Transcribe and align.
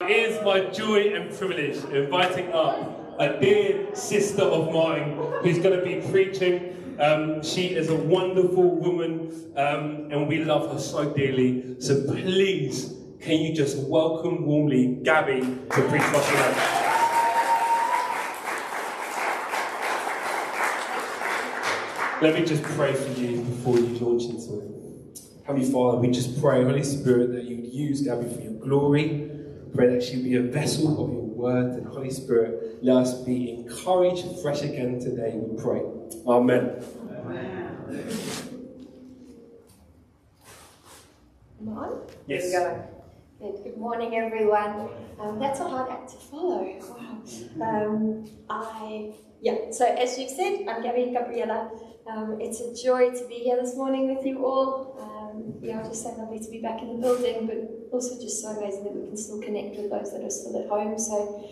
It 0.00 0.10
is 0.12 0.44
my 0.44 0.60
joy 0.66 1.12
and 1.12 1.36
privilege 1.36 1.82
inviting 1.92 2.52
up 2.52 3.16
a 3.18 3.36
dear 3.40 3.92
sister 3.96 4.42
of 4.42 4.72
mine 4.72 5.18
who's 5.42 5.58
going 5.58 5.76
to 5.76 5.84
be 5.84 6.00
preaching. 6.12 6.94
Um, 7.00 7.42
she 7.42 7.74
is 7.74 7.88
a 7.88 7.96
wonderful 7.96 8.76
woman 8.76 9.52
um, 9.56 10.08
and 10.12 10.28
we 10.28 10.44
love 10.44 10.72
her 10.72 10.78
so 10.78 11.12
dearly. 11.12 11.80
So 11.80 12.00
please, 12.04 12.94
can 13.20 13.40
you 13.40 13.52
just 13.52 13.76
welcome 13.88 14.46
warmly 14.46 15.00
Gabby 15.02 15.40
to 15.40 15.88
preach 15.88 16.02
what 16.12 16.24
has? 16.24 16.78
Let 22.22 22.34
me 22.34 22.44
just 22.46 22.62
pray 22.62 22.94
for 22.94 23.20
you 23.20 23.42
before 23.42 23.78
you 23.78 23.98
launch 23.98 24.26
into 24.26 24.60
it. 24.60 25.20
Heavenly 25.44 25.72
Father, 25.72 25.98
we 25.98 26.08
just 26.12 26.40
pray, 26.40 26.62
Holy 26.62 26.84
Spirit, 26.84 27.32
that 27.32 27.42
you 27.46 27.56
would 27.56 27.72
use 27.72 28.02
Gabby 28.02 28.32
for 28.32 28.40
your 28.40 28.52
glory. 28.52 29.37
Pray 29.74 29.88
that 29.94 30.02
she 30.02 30.22
be 30.22 30.36
a 30.36 30.42
vessel 30.42 31.04
of 31.04 31.12
your 31.12 31.22
word, 31.22 31.72
and 31.74 31.86
Holy 31.86 32.10
Spirit, 32.10 32.82
let 32.82 32.96
us 32.96 33.14
be 33.22 33.50
encouraged 33.50 34.24
fresh 34.42 34.62
again 34.62 34.98
today, 34.98 35.32
we 35.34 35.60
pray. 35.62 35.82
Amen. 36.26 36.82
Come 41.58 41.68
on. 41.76 42.06
Yes. 42.26 42.52
Go. 42.52 42.84
Good, 43.40 43.64
good 43.64 43.76
morning, 43.76 44.16
everyone. 44.16 44.88
Um, 45.20 45.38
that's 45.38 45.60
a 45.60 45.68
hard 45.68 45.90
act 45.90 46.10
to 46.10 46.16
follow. 46.16 46.64
Wow. 46.80 47.22
Um, 47.60 48.24
I 48.50 49.14
yeah. 49.40 49.70
So 49.70 49.84
as 49.84 50.18
you've 50.18 50.30
said, 50.30 50.66
I'm 50.68 50.82
Gabby 50.82 51.12
Gabriella. 51.12 51.70
Um, 52.10 52.38
it's 52.40 52.60
a 52.60 52.74
joy 52.74 53.10
to 53.10 53.28
be 53.28 53.34
here 53.34 53.60
this 53.60 53.76
morning 53.76 54.14
with 54.14 54.24
you 54.24 54.44
all. 54.44 54.96
Um, 55.00 55.54
yeah, 55.60 55.82
just 55.82 56.02
so 56.02 56.10
lovely 56.10 56.38
to 56.40 56.50
be 56.50 56.60
back 56.60 56.80
in 56.82 56.88
the 56.88 57.00
building, 57.00 57.46
but 57.46 57.77
also 57.92 58.20
just 58.20 58.42
so 58.42 58.48
amazing 58.48 58.84
that 58.84 58.94
we 58.94 59.06
can 59.06 59.16
still 59.16 59.40
connect 59.40 59.76
with 59.76 59.90
those 59.90 60.12
that 60.12 60.22
are 60.22 60.30
still 60.30 60.60
at 60.60 60.68
home. 60.68 60.98
So 60.98 61.48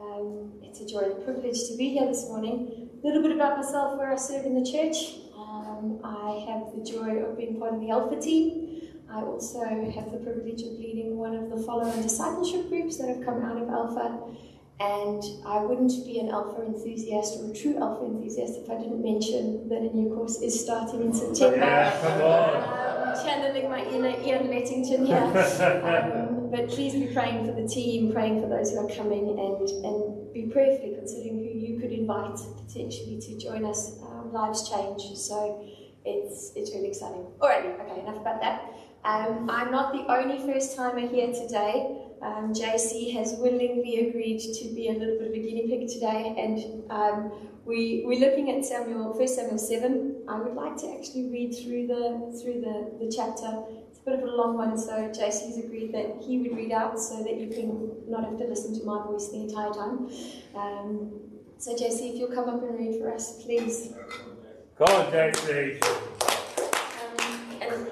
um, 0.00 0.52
it's 0.62 0.80
a 0.80 0.86
joy 0.86 1.00
and 1.00 1.12
a 1.12 1.24
privilege 1.24 1.68
to 1.68 1.76
be 1.76 1.90
here 1.90 2.06
this 2.06 2.26
morning. 2.28 2.90
A 3.02 3.06
little 3.06 3.22
bit 3.22 3.32
about 3.32 3.56
myself, 3.56 3.98
where 3.98 4.12
I 4.12 4.16
serve 4.16 4.44
in 4.46 4.54
the 4.62 4.68
church. 4.68 5.20
Um, 5.36 6.00
I 6.02 6.44
have 6.48 6.74
the 6.74 6.82
joy 6.84 7.22
of 7.22 7.36
being 7.36 7.58
part 7.58 7.74
of 7.74 7.80
the 7.80 7.90
Alpha 7.90 8.20
team. 8.20 8.66
I 9.10 9.22
also 9.22 9.60
have 9.64 10.12
the 10.12 10.18
privilege 10.18 10.62
of 10.62 10.72
leading 10.72 11.16
one 11.16 11.34
of 11.34 11.50
the 11.50 11.56
follow 11.62 11.90
and 11.90 12.02
discipleship 12.02 12.68
groups 12.68 12.98
that 12.98 13.08
have 13.08 13.24
come 13.24 13.42
out 13.42 13.56
of 13.56 13.68
Alpha. 13.68 14.18
And 14.80 15.22
I 15.44 15.58
wouldn't 15.58 16.06
be 16.06 16.20
an 16.20 16.28
alpha 16.28 16.62
enthusiast 16.64 17.40
or 17.40 17.50
a 17.50 17.54
true 17.54 17.78
alpha 17.82 18.04
enthusiast 18.04 18.60
if 18.62 18.70
I 18.70 18.74
didn't 18.78 19.02
mention 19.02 19.68
that 19.68 19.78
a 19.78 19.96
new 19.96 20.14
course 20.14 20.40
is 20.40 20.60
starting 20.60 21.02
in 21.02 21.12
September. 21.12 21.56
Yeah, 21.56 22.87
channeling 23.24 23.68
my 23.70 23.84
inner 23.84 24.14
Ian 24.20 24.48
Lettington 24.48 25.06
here. 25.06 25.16
Um, 25.18 26.50
but 26.50 26.68
please 26.68 26.94
be 26.94 27.12
praying 27.12 27.46
for 27.46 27.52
the 27.52 27.66
team, 27.68 28.12
praying 28.12 28.40
for 28.40 28.48
those 28.48 28.70
who 28.70 28.78
are 28.78 28.88
coming, 28.94 29.28
and, 29.28 29.68
and 29.84 30.32
be 30.32 30.50
prayerfully 30.52 30.94
considering 30.96 31.38
who 31.38 31.58
you 31.58 31.78
could 31.80 31.92
invite 31.92 32.38
potentially 32.66 33.20
to 33.20 33.38
join 33.38 33.64
us. 33.64 34.00
Um, 34.02 34.32
lives 34.32 34.68
change, 34.68 35.02
so 35.16 35.64
it's, 36.04 36.52
it's 36.56 36.74
really 36.74 36.88
exciting. 36.88 37.26
Alrighty, 37.38 37.80
okay, 37.80 38.00
enough 38.00 38.20
about 38.20 38.40
that. 38.40 38.72
Um, 39.04 39.48
I'm 39.48 39.70
not 39.70 39.92
the 39.92 40.10
only 40.12 40.38
first 40.50 40.76
timer 40.76 41.06
here 41.06 41.32
today. 41.32 42.07
Um, 42.22 42.52
JC 42.52 43.12
has 43.14 43.34
willingly 43.38 44.08
agreed 44.08 44.40
to 44.40 44.74
be 44.74 44.88
a 44.88 44.92
little 44.92 45.18
bit 45.18 45.28
of 45.28 45.34
a 45.34 45.38
guinea 45.38 45.66
pig 45.68 45.88
today, 45.88 46.34
and 46.36 46.90
um, 46.90 47.32
we, 47.64 48.02
we're 48.06 48.18
looking 48.18 48.50
at 48.50 48.64
Samuel, 48.64 49.12
1 49.12 49.28
Samuel 49.28 49.58
7. 49.58 50.22
I 50.28 50.40
would 50.40 50.54
like 50.54 50.76
to 50.78 50.88
actually 50.98 51.30
read 51.30 51.54
through 51.54 51.86
the 51.86 52.38
through 52.42 52.60
the, 52.60 53.04
the 53.04 53.12
chapter. 53.14 53.62
It's 53.88 53.98
a 54.00 54.04
bit 54.04 54.18
of 54.18 54.24
a 54.24 54.32
long 54.32 54.56
one, 54.56 54.76
so 54.76 54.92
JC's 54.92 55.58
agreed 55.58 55.92
that 55.92 56.22
he 56.22 56.38
would 56.38 56.56
read 56.56 56.72
out 56.72 56.98
so 56.98 57.22
that 57.22 57.36
you 57.38 57.48
can 57.48 58.10
not 58.10 58.24
have 58.24 58.38
to 58.38 58.44
listen 58.44 58.78
to 58.78 58.84
my 58.84 59.02
voice 59.04 59.28
the 59.28 59.40
entire 59.40 59.72
time. 59.72 60.10
Um, 60.54 61.12
so 61.58 61.74
JC, 61.74 62.14
if 62.14 62.18
you'll 62.18 62.34
come 62.34 62.48
up 62.48 62.62
and 62.62 62.78
read 62.78 63.00
for 63.00 63.12
us, 63.12 63.42
please. 63.42 63.92
Come 64.76 64.88
on, 64.88 65.12
JC. 65.12 66.17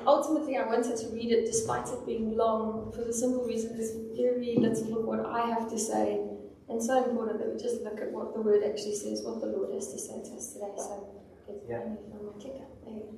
And 0.07 0.15
ultimately, 0.15 0.57
I 0.57 0.65
wanted 0.65 0.97
to 0.99 1.09
read 1.09 1.33
it 1.33 1.47
despite 1.47 1.89
it 1.89 2.07
being 2.07 2.37
long 2.37 2.93
for 2.95 3.03
the 3.03 3.13
simple 3.13 3.45
reason 3.45 3.77
there's 3.77 3.91
very 4.17 4.55
little 4.57 4.99
of 5.01 5.05
what 5.05 5.27
I 5.27 5.49
have 5.49 5.69
to 5.69 5.77
say, 5.77 6.21
and 6.69 6.81
so 6.81 7.05
important 7.11 7.41
that 7.41 7.53
we 7.53 7.61
just 7.61 7.83
look 7.83 8.01
at 8.01 8.13
what 8.13 8.33
the 8.33 8.41
word 8.41 8.63
actually 8.63 8.95
says, 8.95 9.23
what 9.25 9.41
the 9.41 9.49
Lord 9.49 9.75
has 9.75 9.93
to 9.93 9.99
say 9.99 10.23
to 10.23 10.37
us 10.37 10.53
today. 10.53 10.71
So, 10.77 11.09
get 11.49 11.65
Yeah. 11.69 11.79
on 11.81 12.25
my 12.25 12.33
clicker. 12.41 12.67
There 12.85 12.95
you 12.95 13.01
go. 13.01 13.15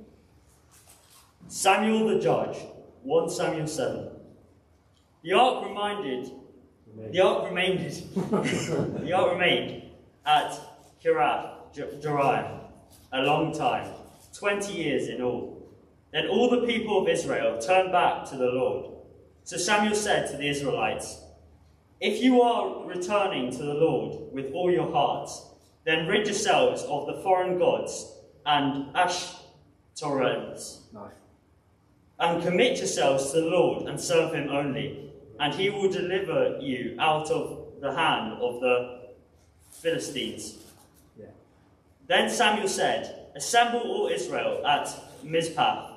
Samuel 1.47 2.07
the 2.07 2.19
judge, 2.19 2.57
1 3.03 3.29
Samuel 3.29 3.67
7. 3.67 4.09
The 5.21 5.33
ark 5.33 5.67
reminded, 5.67 6.31
the 7.11 7.21
ark 7.21 7.49
remained, 7.49 7.81
the 7.85 9.13
ark 9.13 9.31
remained 9.33 9.83
at 10.25 10.59
Kiriath 11.03 11.71
Jearim 12.01 12.61
a 13.13 13.21
long 13.21 13.53
time, 13.53 13.93
20 14.33 14.73
years 14.73 15.07
in 15.07 15.21
all. 15.21 15.58
Then 16.11 16.27
all 16.27 16.49
the 16.49 16.65
people 16.65 17.01
of 17.01 17.07
Israel 17.07 17.59
turned 17.59 17.91
back 17.91 18.25
to 18.25 18.35
the 18.35 18.47
Lord. 18.47 18.95
So 19.43 19.57
Samuel 19.57 19.95
said 19.95 20.29
to 20.31 20.37
the 20.37 20.47
Israelites, 20.47 21.21
If 21.99 22.23
you 22.23 22.41
are 22.41 22.85
returning 22.85 23.51
to 23.51 23.63
the 23.63 23.73
Lord 23.73 24.33
with 24.33 24.51
all 24.53 24.71
your 24.71 24.91
hearts, 24.91 25.45
then 25.85 26.07
rid 26.07 26.25
yourselves 26.27 26.83
of 26.83 27.07
the 27.07 27.21
foreign 27.21 27.57
gods 27.57 28.13
and 28.45 28.93
Ashtoreths 28.95 30.79
and 32.19 32.43
commit 32.43 32.77
yourselves 32.77 33.31
to 33.31 33.41
the 33.41 33.47
Lord 33.47 33.87
and 33.87 33.99
serve 33.99 34.33
him 34.33 34.49
only, 34.49 35.11
and 35.39 35.53
he 35.53 35.69
will 35.69 35.89
deliver 35.89 36.57
you 36.59 36.95
out 36.99 37.31
of 37.31 37.79
the 37.79 37.95
hand 37.95 38.33
of 38.33 38.59
the 38.59 38.99
Philistines. 39.71 40.57
Yeah. 41.17 41.27
Then 42.07 42.29
Samuel 42.29 42.67
said, 42.67 43.27
Assemble 43.35 43.79
all 43.79 44.07
Israel 44.07 44.65
at 44.67 44.93
Mizpah, 45.23 45.88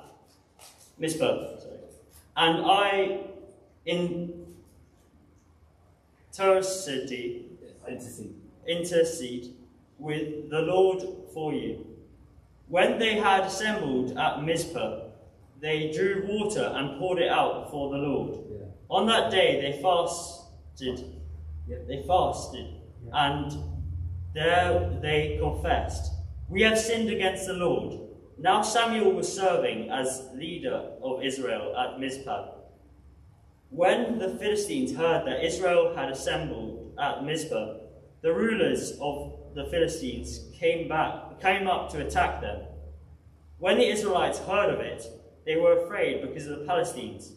Mizpah, 1.03 1.59
sorry, 1.59 1.79
and 2.37 2.65
I 2.65 3.19
in 3.85 4.45
intercede, 6.31 7.45
Intercede. 7.85 8.35
intercede 8.65 9.53
with 9.99 10.49
the 10.49 10.61
Lord 10.61 11.03
for 11.33 11.53
you. 11.53 11.85
When 12.69 12.99
they 12.99 13.15
had 13.15 13.41
assembled 13.43 14.17
at 14.17 14.43
Mizpah, 14.43 15.09
they 15.59 15.91
drew 15.91 16.25
water 16.25 16.71
and 16.73 16.97
poured 16.97 17.19
it 17.19 17.27
out 17.27 17.65
before 17.65 17.91
the 17.91 17.97
Lord. 17.97 18.39
Yeah. 18.49 18.67
On 18.89 19.05
that 19.07 19.29
day 19.29 19.59
they 19.61 19.81
fasted. 19.81 21.19
Yeah. 21.67 21.79
They 21.85 22.01
fasted, 22.07 22.67
and 23.11 23.51
there 24.33 24.97
they 25.01 25.37
confessed, 25.37 26.13
"We 26.49 26.61
have 26.61 26.79
sinned 26.79 27.09
against 27.09 27.45
the 27.47 27.55
Lord." 27.55 28.12
Now 28.37 28.61
Samuel 28.61 29.13
was 29.13 29.31
serving 29.31 29.89
as 29.89 30.29
leader 30.35 30.91
of 31.01 31.23
Israel 31.23 31.75
at 31.77 31.99
Mizpah. 31.99 32.49
When 33.69 34.19
the 34.19 34.29
Philistines 34.37 34.95
heard 34.95 35.25
that 35.25 35.43
Israel 35.45 35.95
had 35.95 36.09
assembled 36.09 36.93
at 36.99 37.23
Mizpah, 37.23 37.77
the 38.21 38.33
rulers 38.33 38.97
of 39.01 39.39
the 39.55 39.65
Philistines 39.65 40.41
came 40.57 40.87
back, 40.87 41.39
came 41.41 41.67
up 41.67 41.91
to 41.91 42.05
attack 42.05 42.41
them. 42.41 42.61
When 43.59 43.77
the 43.77 43.89
Israelites 43.89 44.39
heard 44.39 44.73
of 44.73 44.79
it, 44.79 45.05
they 45.45 45.55
were 45.57 45.83
afraid 45.83 46.21
because 46.21 46.47
of 46.47 46.59
the 46.59 46.65
Palestinians. 46.65 47.33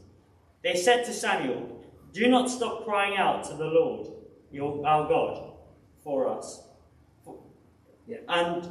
They 0.63 0.75
said 0.77 1.05
to 1.05 1.13
Samuel, 1.13 1.85
Do 2.13 2.29
not 2.29 2.51
stop 2.51 2.85
crying 2.85 3.17
out 3.17 3.45
to 3.45 3.55
the 3.55 3.65
Lord, 3.65 4.09
your, 4.51 4.87
our 4.87 5.09
God, 5.09 5.53
for 6.03 6.29
us, 6.29 6.63
Yeah. 8.07 8.19
and 8.29 8.69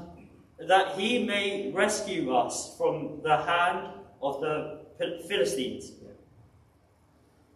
that 0.60 0.98
he 0.98 1.26
may 1.26 1.72
rescue 1.72 2.34
us 2.34 2.76
from 2.78 3.20
the 3.24 3.38
hand 3.38 3.88
of 4.22 4.42
the 4.42 4.86
Philistines. 5.28 5.92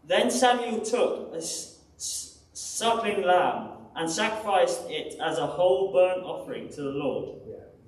Then 0.06 0.32
Samuel 0.32 0.82
took 0.82 1.34
a 1.34 1.42
suckling 1.98 3.24
lamb 3.24 3.70
and 3.96 4.10
sacrificed 4.10 4.82
it 4.90 5.20
as 5.22 5.38
a 5.38 5.46
whole 5.46 5.92
burnt 5.94 6.24
offering 6.24 6.70
to 6.70 6.82
the 6.82 6.90
Lord. 6.90 7.40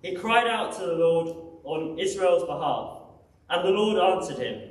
He 0.01 0.15
cried 0.15 0.47
out 0.47 0.73
to 0.73 0.85
the 0.85 0.93
Lord 0.93 1.35
on 1.63 1.99
Israel's 1.99 2.43
behalf, 2.43 3.01
and 3.49 3.67
the 3.67 3.71
Lord 3.71 3.97
answered 3.97 4.37
him. 4.37 4.69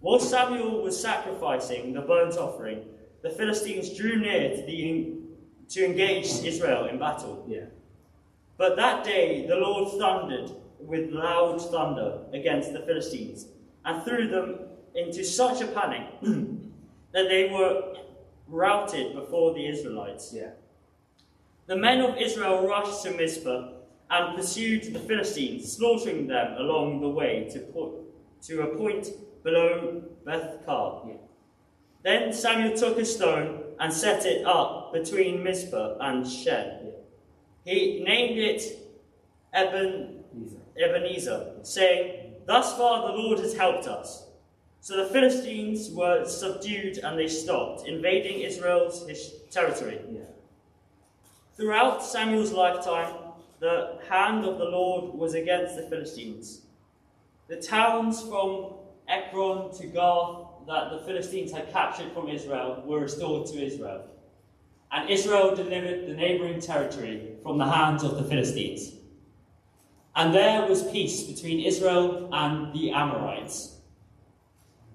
While 0.00 0.20
Samuel 0.20 0.82
was 0.82 1.00
sacrificing 1.00 1.92
the 1.92 2.02
burnt 2.02 2.36
offering, 2.36 2.84
the 3.22 3.30
Philistines 3.30 3.96
drew 3.96 4.18
near 4.20 4.56
to, 4.56 4.62
the, 4.62 5.14
to 5.70 5.84
engage 5.84 6.26
Israel 6.44 6.86
in 6.86 6.98
battle. 6.98 7.44
Yeah. 7.48 7.66
But 8.58 8.76
that 8.76 9.04
day 9.04 9.46
the 9.46 9.56
Lord 9.56 9.98
thundered 9.98 10.50
with 10.80 11.10
loud 11.10 11.60
thunder 11.70 12.20
against 12.32 12.72
the 12.72 12.80
Philistines 12.80 13.46
and 13.84 14.02
threw 14.02 14.28
them 14.28 14.60
into 14.94 15.24
such 15.24 15.60
a 15.60 15.66
panic 15.66 16.06
that 17.12 17.28
they 17.28 17.50
were 17.50 17.94
routed 18.48 19.14
before 19.14 19.54
the 19.54 19.66
Israelites. 19.66 20.32
Yeah. 20.34 20.50
The 21.66 21.76
men 21.76 22.00
of 22.00 22.16
Israel 22.16 22.66
rushed 22.66 23.02
to 23.02 23.10
Mizpah 23.10 23.72
and 24.08 24.36
pursued 24.36 24.94
the 24.94 25.00
Philistines, 25.00 25.72
slaughtering 25.72 26.28
them 26.28 26.56
along 26.58 27.00
the 27.00 27.08
way 27.08 27.48
to, 27.52 28.04
to 28.42 28.62
a 28.62 28.76
point 28.76 29.08
below 29.42 30.02
Beth 30.24 30.64
Kar. 30.64 31.02
Yeah. 31.06 31.14
Then 32.04 32.32
Samuel 32.32 32.76
took 32.76 32.98
a 32.98 33.04
stone 33.04 33.64
and 33.80 33.92
set 33.92 34.24
it 34.24 34.46
up 34.46 34.92
between 34.92 35.42
Mizpah 35.42 35.98
and 36.00 36.26
Shen. 36.26 36.92
He 37.66 38.00
named 38.04 38.38
it 38.38 38.62
Eben, 39.52 40.22
Ebenezer, 40.78 41.54
saying, 41.62 42.34
Thus 42.46 42.76
far 42.76 43.08
the 43.08 43.18
Lord 43.18 43.40
has 43.40 43.54
helped 43.54 43.88
us. 43.88 44.26
So 44.80 44.96
the 44.96 45.12
Philistines 45.12 45.90
were 45.90 46.24
subdued 46.26 46.98
and 46.98 47.18
they 47.18 47.26
stopped 47.26 47.88
invading 47.88 48.40
Israel's 48.40 49.08
his 49.08 49.32
territory. 49.50 49.98
Yeah. 50.12 50.20
Throughout 51.56 52.04
Samuel's 52.04 52.52
lifetime, 52.52 53.14
the 53.58 53.98
hand 54.08 54.44
of 54.44 54.58
the 54.58 54.66
Lord 54.66 55.14
was 55.14 55.34
against 55.34 55.74
the 55.74 55.88
Philistines. 55.88 56.60
The 57.48 57.56
towns 57.56 58.22
from 58.22 58.74
Ekron 59.08 59.72
to 59.78 59.86
Gath 59.86 60.66
that 60.68 60.90
the 60.90 61.02
Philistines 61.04 61.50
had 61.50 61.72
captured 61.72 62.12
from 62.12 62.28
Israel 62.28 62.82
were 62.86 63.00
restored 63.00 63.46
to 63.48 63.64
Israel. 63.64 64.04
And 64.96 65.10
Israel 65.10 65.54
delivered 65.54 66.06
the 66.06 66.14
neighboring 66.14 66.58
territory 66.58 67.34
from 67.42 67.58
the 67.58 67.66
hands 67.66 68.02
of 68.02 68.16
the 68.16 68.24
Philistines. 68.24 68.94
And 70.14 70.34
there 70.34 70.66
was 70.66 70.90
peace 70.90 71.24
between 71.24 71.60
Israel 71.60 72.30
and 72.32 72.72
the 72.72 72.92
Amorites. 72.92 73.76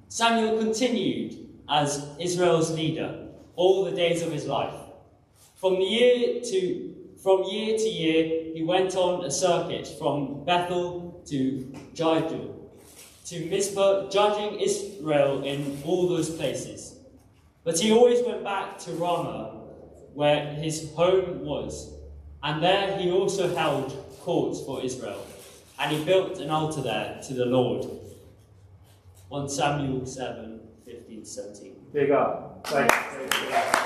Samuel 0.08 0.58
continued 0.58 1.48
as 1.70 2.08
Israel's 2.20 2.72
leader 2.72 3.28
all 3.56 3.86
the 3.86 3.92
days 3.92 4.24
of 4.24 4.32
his 4.32 4.48
life. 4.48 4.74
From 5.58 5.76
year 5.76 6.42
to 6.46 6.96
from 7.22 7.44
year 7.44 7.78
to 7.78 7.88
year, 7.88 8.56
he 8.56 8.64
went 8.64 8.96
on 8.96 9.24
a 9.24 9.30
circuit 9.30 9.88
from 10.00 10.44
Bethel 10.44 11.22
to 11.28 11.72
Jaidu, 11.94 12.56
to 13.28 13.46
Mizpah, 13.46 14.10
judging 14.10 14.60
Israel 14.60 15.44
in 15.44 15.80
all 15.86 16.10
those 16.10 16.32
places. 16.32 16.96
But 17.64 17.78
he 17.78 17.92
always 17.92 18.26
went 18.26 18.44
back 18.44 18.80
to 18.80 18.92
Ramah, 18.94 19.61
where 20.14 20.46
his 20.56 20.94
home 20.94 21.46
was, 21.46 21.94
and 22.44 22.62
there 22.64 22.98
he 22.98 23.12
also 23.12 23.54
held 23.56 23.92
courts 24.22 24.62
for 24.62 24.84
Israel, 24.84 25.26
and 25.80 25.96
he 25.96 26.04
built 26.04 26.40
an 26.40 26.50
altar 26.50 26.82
there 26.82 27.22
to 27.28 27.34
the 27.34 27.46
Lord. 27.46 27.86
1 29.30 29.50
Samuel 29.50 30.06
7 30.06 30.60
15 30.86 31.26
17. 31.26 31.76
Big 31.94 32.12
up. 32.12 32.68
Thank 32.68 32.92
you. 32.92 33.82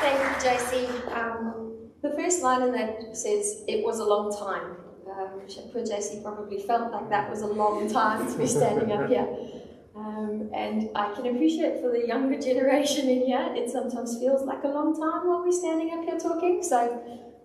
Thank 0.00 0.20
you, 0.20 0.48
JC. 0.50 1.16
Um, 1.16 1.90
the 2.02 2.10
first 2.10 2.42
line 2.42 2.62
in 2.62 2.72
that 2.72 3.16
says, 3.16 3.64
it 3.66 3.82
was 3.82 4.00
a 4.00 4.04
long 4.04 4.30
time. 4.36 4.76
Um, 5.10 5.40
poor 5.72 5.82
JC 5.82 6.22
probably 6.22 6.58
felt 6.58 6.92
like 6.92 7.08
that 7.08 7.30
was 7.30 7.40
a 7.40 7.46
long 7.46 7.90
time 7.90 8.30
to 8.30 8.36
be 8.36 8.46
standing 8.46 8.92
up 8.92 9.08
here. 9.08 9.26
Um, 9.96 10.50
and 10.52 10.90
I 10.96 11.14
can 11.14 11.26
appreciate 11.26 11.80
for 11.80 11.90
the 11.90 12.06
younger 12.06 12.40
generation 12.40 13.08
in 13.08 13.26
here, 13.26 13.52
it 13.54 13.70
sometimes 13.70 14.18
feels 14.18 14.42
like 14.42 14.64
a 14.64 14.68
long 14.68 14.92
time 14.92 15.28
while 15.28 15.42
we're 15.44 15.52
standing 15.52 15.92
up 15.96 16.04
here 16.04 16.18
talking. 16.18 16.62
So 16.62 17.00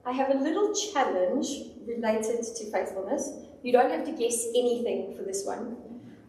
I 0.06 0.12
have 0.12 0.32
a 0.32 0.38
little 0.38 0.74
challenge 0.74 1.48
related 1.86 2.44
to 2.44 2.72
faithfulness. 2.72 3.32
You 3.62 3.72
don't 3.72 3.92
have 3.92 4.06
to 4.06 4.12
guess 4.12 4.48
anything 4.56 5.16
for 5.16 5.24
this 5.24 5.46
one. 5.46 5.78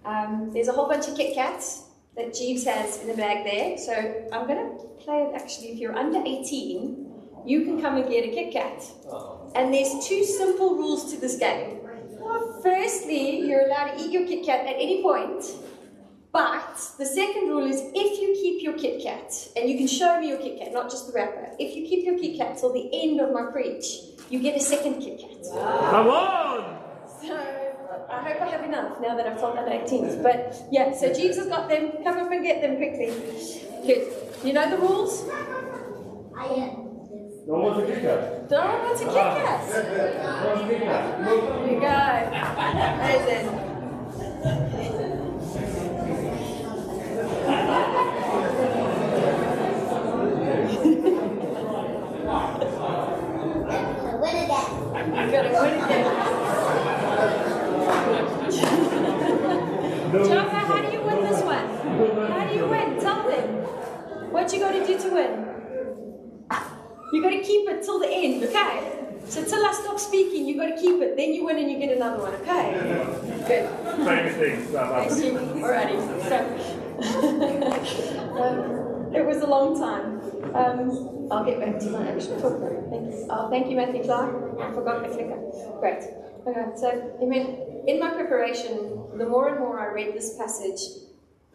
Um, 0.04 0.50
there's 0.52 0.68
a 0.68 0.72
whole 0.72 0.88
bunch 0.88 1.08
of 1.08 1.16
Kit 1.16 1.34
Kats 1.34 1.84
that 2.16 2.34
Jeeves 2.34 2.64
has 2.64 3.00
in 3.00 3.08
the 3.08 3.14
bag 3.14 3.44
there. 3.44 3.78
So 3.78 3.92
I'm 4.32 4.46
going 4.46 4.58
to 4.58 4.84
play 5.02 5.22
it 5.22 5.34
actually. 5.34 5.68
If 5.68 5.78
you're 5.78 5.96
under 5.96 6.20
18, 6.20 7.06
you 7.46 7.64
can 7.64 7.80
come 7.80 7.96
and 7.96 8.10
get 8.10 8.24
a 8.24 8.28
Kit 8.28 8.52
Kat. 8.52 8.84
And 9.54 9.72
there's 9.72 10.06
two 10.06 10.24
simple 10.24 10.76
rules 10.76 11.10
to 11.12 11.20
this 11.20 11.36
game. 11.36 11.78
Firstly, 12.62 13.40
you're 13.40 13.66
allowed 13.66 13.92
to 13.92 14.04
eat 14.04 14.10
your 14.10 14.26
Kit 14.26 14.44
Kat 14.44 14.66
at 14.66 14.74
any 14.74 15.02
point. 15.02 15.44
But 16.32 16.78
the 16.96 17.06
second 17.06 17.48
rule 17.48 17.64
is 17.64 17.80
if 17.92 18.20
you 18.20 18.34
keep 18.34 18.62
your 18.62 18.74
Kit 18.74 19.02
Kat, 19.02 19.48
and 19.56 19.68
you 19.68 19.76
can 19.76 19.88
show 19.88 20.20
me 20.20 20.28
your 20.28 20.38
Kit 20.38 20.58
Kat, 20.60 20.72
not 20.72 20.88
just 20.88 21.08
the 21.08 21.12
wrapper, 21.12 21.50
if 21.58 21.74
you 21.76 21.84
keep 21.88 22.04
your 22.04 22.16
Kit 22.16 22.36
Kat 22.38 22.56
till 22.56 22.72
the 22.72 22.88
end 22.92 23.20
of 23.20 23.32
my 23.32 23.50
preach, 23.50 23.86
you 24.28 24.38
get 24.38 24.54
a 24.56 24.60
second 24.60 25.00
Kit 25.00 25.18
Kat. 25.20 25.42
Come 25.52 26.08
on! 26.08 26.78
So 27.20 27.34
I 28.08 28.22
hope 28.22 28.40
I 28.42 28.46
have 28.46 28.64
enough 28.64 29.00
now 29.00 29.16
that 29.16 29.26
I've 29.26 29.40
told 29.40 29.58
under 29.58 29.72
18s. 29.72 30.22
But 30.22 30.54
yeah, 30.70 30.92
so 30.96 31.12
Jeeves 31.12 31.36
has 31.36 31.48
got 31.48 31.68
them. 31.68 31.90
Come 32.04 32.18
up 32.18 32.30
and 32.30 32.44
get 32.44 32.60
them 32.62 32.76
quickly. 32.76 33.12
Good. 33.84 34.06
You 34.44 34.52
know 34.52 34.68
the 34.70 34.76
rules? 34.78 35.24
No 37.46 37.56
one's 37.56 37.82
a 37.82 37.86
kicker. 37.86 38.46
Don't 38.48 38.82
want 38.84 38.98
to 38.98 39.04
kick 39.04 39.16
us. 39.16 39.68
No 39.74 40.46
one's 40.54 40.60
a 40.60 40.62
kicker. 40.68 41.00
Here 41.66 41.74
you 41.74 41.80
go. 41.80 41.98
Amazing. 43.00 43.66
You 55.10 55.36
gotta 55.36 55.52
win 55.52 55.74
again. 55.84 56.04
Java, 60.12 60.50
how 60.50 60.78
do 60.82 60.88
you 60.92 61.00
win 61.02 61.18
this 61.22 61.40
one? 61.42 61.66
How 62.30 62.42
do 62.48 62.52
you 62.54 62.66
win? 62.66 62.86
Tell 63.00 63.22
them. 63.28 63.48
What 64.50 64.58
you 64.58 64.64
gotta 64.66 64.84
do 64.84 64.98
to 64.98 65.14
win? 65.14 65.30
You 67.12 67.22
gotta 67.22 67.38
keep 67.38 67.68
it 67.68 67.84
till 67.84 68.00
the 68.00 68.08
end, 68.10 68.42
okay? 68.42 69.06
So 69.28 69.44
till 69.44 69.64
I 69.64 69.70
stop 69.72 70.00
speaking, 70.00 70.44
you 70.44 70.56
gotta 70.56 70.74
keep 70.74 71.00
it. 71.00 71.16
Then 71.16 71.32
you 71.34 71.44
win 71.44 71.58
and 71.58 71.70
you 71.70 71.78
get 71.78 71.96
another 71.96 72.20
one, 72.20 72.34
okay? 72.42 72.72
Good. 73.46 73.70
Thank 74.02 74.38
you. 74.42 75.38
Alrighty. 75.62 75.98
So, 76.26 76.38
um, 78.42 79.14
it 79.14 79.24
was 79.24 79.40
a 79.42 79.46
long 79.46 79.78
time. 79.78 80.18
Um, 80.52 81.28
I'll 81.30 81.44
get 81.44 81.60
back 81.60 81.78
to 81.78 81.90
my 81.90 82.10
actual 82.10 82.40
talk. 82.40 82.58
Thank 82.90 83.06
you. 83.06 83.26
Oh, 83.30 83.48
thank 83.50 83.70
you, 83.70 83.76
Matthew 83.76 84.02
Clark. 84.02 84.58
I 84.60 84.72
forgot 84.74 85.04
the 85.04 85.10
clicker. 85.10 85.38
Great. 85.78 86.02
Okay, 86.48 86.66
so 86.74 87.16
I 87.22 87.24
mean, 87.24 87.84
in 87.86 88.00
my 88.00 88.10
preparation, 88.10 89.14
the 89.16 89.26
more 89.26 89.48
and 89.50 89.60
more 89.60 89.78
I 89.78 89.94
read 89.94 90.12
this 90.12 90.36
passage, 90.36 90.80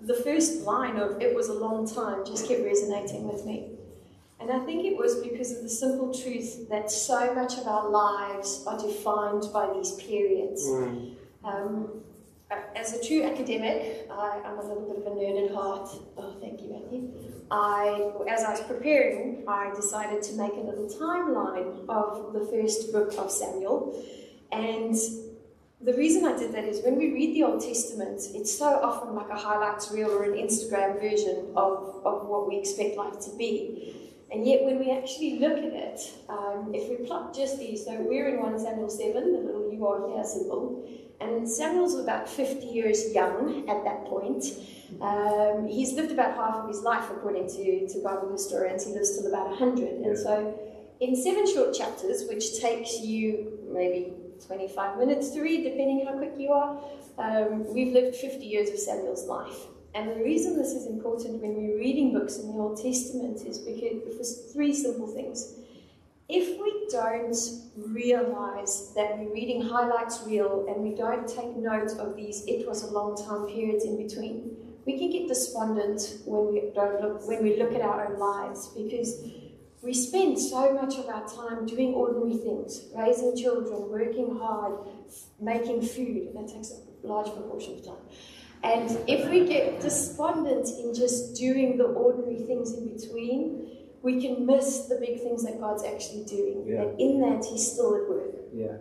the 0.01 0.13
first 0.13 0.62
line 0.62 0.97
of 0.97 1.21
"it 1.21 1.36
was 1.36 1.47
a 1.50 1.53
long 1.53 1.88
time" 1.88 2.25
just 2.25 2.47
kept 2.47 2.63
resonating 2.63 3.27
with 3.27 3.45
me. 3.45 3.71
And 4.39 4.51
I 4.51 4.59
think 4.59 4.86
it 4.86 4.97
was 4.97 5.15
because 5.21 5.51
of 5.51 5.63
the 5.63 5.69
simple 5.69 6.13
truth 6.13 6.69
that 6.69 6.92
so 6.92 7.33
much 7.33 7.57
of 7.57 7.68
our 7.68 7.89
lives 7.89 8.63
are 8.68 8.77
defined 8.77 9.45
by 9.53 9.71
these 9.74 9.94
periods. 9.94 10.68
Um, 11.44 12.01
as 12.75 12.94
a 12.94 13.03
true 13.03 13.24
academic, 13.24 14.07
I, 14.12 14.42
I'm 14.45 14.59
a 14.59 14.62
little 14.62 14.83
bit 14.83 14.97
of 14.97 15.07
a 15.07 15.15
nerd 15.15 15.45
at 15.45 15.56
heart. 15.56 15.89
Oh, 16.18 16.36
thank 16.41 16.62
you, 16.62 16.74
Matthew. 16.74 17.12
I, 17.50 18.12
as 18.29 18.43
I 18.43 18.51
was 18.51 18.62
preparing, 18.62 19.43
I 19.48 19.74
decided 19.74 20.22
to 20.24 20.34
make 20.34 20.53
a 20.53 20.60
little 20.60 20.89
timeline 20.89 21.88
of 21.88 22.34
the 22.34 22.46
first 22.51 22.91
book 22.91 23.13
of 23.17 23.31
Samuel. 23.31 24.03
And 24.51 24.96
the 25.86 25.94
reason 25.94 26.25
I 26.25 26.36
did 26.36 26.51
that 26.54 26.63
is 26.63 26.84
when 26.84 26.96
we 26.96 27.13
read 27.13 27.36
the 27.36 27.44
Old 27.44 27.62
Testament, 27.62 28.22
it's 28.34 28.58
so 28.58 28.65
often 28.65 29.13
like 29.13 29.30
a 29.30 29.36
highlights 29.36 29.92
reel 29.92 30.10
or 30.10 30.24
an 30.24 30.32
Instagram 30.32 31.00
version 31.00 31.51
of, 31.56 32.01
of 32.04 32.25
what 32.25 32.48
we 32.48 32.58
expect 32.58 32.98
life 32.98 33.20
to 33.25 33.32
be. 33.38 34.12
And 34.32 34.48
yet, 34.48 34.63
when 34.63 34.80
we 34.80 34.89
actually 34.89 35.38
look 35.38 35.60
at 35.60 35.65
it, 35.65 36.12
um, 36.27 36.72
if 36.74 36.89
we 36.89 37.06
plot 37.06 37.36
just 37.36 37.60
these, 37.60 37.86
so 37.86 37.96
we're 38.01 38.30
in 38.30 38.42
1 38.42 38.60
Samuel 38.60 38.89
7, 38.89 39.13
the 39.32 39.39
little 39.39 39.72
you 39.72 39.86
are 39.86 40.10
here 40.10 40.24
symbol, 40.24 40.89
and 41.22 41.48
Samuel's 41.48 41.94
about 41.94 42.27
50 42.27 42.65
years 42.65 43.13
young 43.13 43.70
at 43.70 43.84
that 43.84 44.06
point. 44.06 44.44
Um, 45.00 45.68
he's 45.68 45.94
lived 45.94 46.12
about 46.12 46.36
half 46.36 46.56
of 46.56 46.68
his 46.68 46.82
life, 46.82 47.12
according 47.12 47.48
to, 47.50 47.88
to 47.88 48.04
Bible 48.04 48.32
historians. 48.32 48.86
He 48.86 48.94
lives 48.94 49.15
till 49.15 49.27
about 49.27 49.50
100. 49.50 49.88
And 50.01 50.18
so, 50.18 50.60
in 51.00 51.15
seven 51.15 51.46
short 51.46 51.75
chapters, 51.75 52.24
which 52.27 52.60
takes 52.60 53.01
you 53.01 53.60
maybe 53.72 54.13
25 54.46 54.98
minutes 54.98 55.32
to 55.32 55.42
read, 55.42 55.63
depending 55.63 56.06
how 56.06 56.18
quick 56.18 56.34
you 56.38 56.51
are, 56.51 56.80
um, 57.18 57.74
we've 57.74 57.94
lived 57.94 58.15
50 58.15 58.46
years 58.46 58.70
of 58.70 58.80
Samuel's 58.80 59.25
life. 59.25 59.68
And 59.94 60.10
the 60.10 60.24
reason 60.24 60.58
this 60.58 60.74
is 60.74 60.88
important 60.88 61.42
when 61.42 61.56
we're 61.56 61.77
reading 61.77 62.12
books 62.12 62.38
in 62.38 62.48
the 62.48 62.54
Old 62.54 62.82
Testament 62.82 63.42
is 63.48 63.60
because 63.60 64.18
for 64.18 64.54
three 64.54 64.74
simple 64.74 65.08
things. 65.08 65.54
If 66.27 66.60
we 66.60 66.88
don't 66.89 67.38
realize 67.77 68.92
that 68.96 69.18
we're 69.18 69.32
reading 69.32 69.62
highlights 69.62 70.24
reel 70.25 70.65
and 70.68 70.84
we 70.84 70.96
don't 70.96 71.27
take 71.27 71.56
note 71.56 71.92
of 72.00 72.15
these 72.15 72.44
it 72.46 72.68
was 72.68 72.84
a 72.84 72.92
long 72.92 73.15
time 73.15 73.46
periods 73.46 73.86
in 73.86 73.96
between, 73.96 74.58
we 74.86 74.98
can 74.98 75.12
get 75.12 75.27
despondent 75.27 76.18
when 76.25 76.51
we 76.51 76.72
don't 76.74 77.01
look 77.01 77.27
when 77.27 77.44
we 77.44 77.58
look 77.58 77.74
at 77.74 77.82
our 77.82 78.08
own 78.08 78.20
lives 78.20 78.68
because 78.75 79.24
we 79.86 79.94
spend 79.94 80.39
so 80.39 80.74
much 80.74 80.96
of 80.98 81.08
our 81.08 81.27
time 81.27 81.65
doing 81.65 81.94
ordinary 81.94 82.38
things, 82.38 82.86
raising 82.96 83.38
children, 83.38 83.89
working 83.89 84.36
hard, 84.38 84.80
making 85.39 85.84
food, 85.84 86.30
that 86.34 86.48
takes 86.48 86.72
a 86.72 87.08
large 87.08 87.32
proportion 87.32 87.75
of 87.75 87.86
time. 87.86 88.06
And 88.63 88.98
if 89.08 89.30
we 89.30 89.46
get 89.46 89.80
despondent 89.80 90.68
in 90.80 90.96
just 90.96 91.36
doing 91.36 91.77
the 91.77 91.84
ordinary 91.84 92.42
things 92.48 92.74
in 92.74 92.98
between, 92.98 93.77
we 94.01 94.20
can 94.20 94.46
miss 94.46 94.88
the 94.88 94.96
big 94.96 95.22
things 95.22 95.44
that 95.46 95.60
God's 95.60 95.84
actually 95.84 96.25
doing. 96.25 96.65
Yeah. 96.68 96.82
And 96.82 97.00
in 97.00 97.22
that, 97.22 97.46
He's 97.46 97.72
still 97.72 97.96
at 97.96 98.10
work. 98.10 98.34
Yeah. 98.54 98.77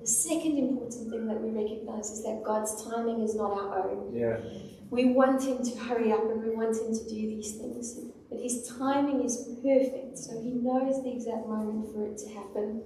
The 0.00 0.06
second 0.06 0.58
important 0.58 1.10
thing 1.10 1.26
that 1.26 1.40
we 1.40 1.50
recognize 1.50 2.10
is 2.10 2.24
that 2.24 2.42
God's 2.44 2.84
timing 2.84 3.20
is 3.20 3.36
not 3.36 3.52
our 3.52 3.90
own. 3.90 4.14
Yeah. 4.14 4.38
We 4.90 5.12
want 5.12 5.44
Him 5.44 5.62
to 5.62 5.78
hurry 5.84 6.12
up 6.12 6.24
and 6.24 6.42
we 6.42 6.50
want 6.50 6.76
Him 6.76 6.92
to 6.94 7.04
do 7.04 7.14
these 7.14 7.56
things. 7.56 7.96
But 8.30 8.40
His 8.40 8.68
timing 8.78 9.24
is 9.24 9.56
perfect, 9.62 10.18
so 10.18 10.40
He 10.40 10.52
knows 10.52 11.02
the 11.02 11.12
exact 11.12 11.46
moment 11.46 11.92
for 11.92 12.06
it 12.06 12.18
to 12.18 12.28
happen. 12.34 12.82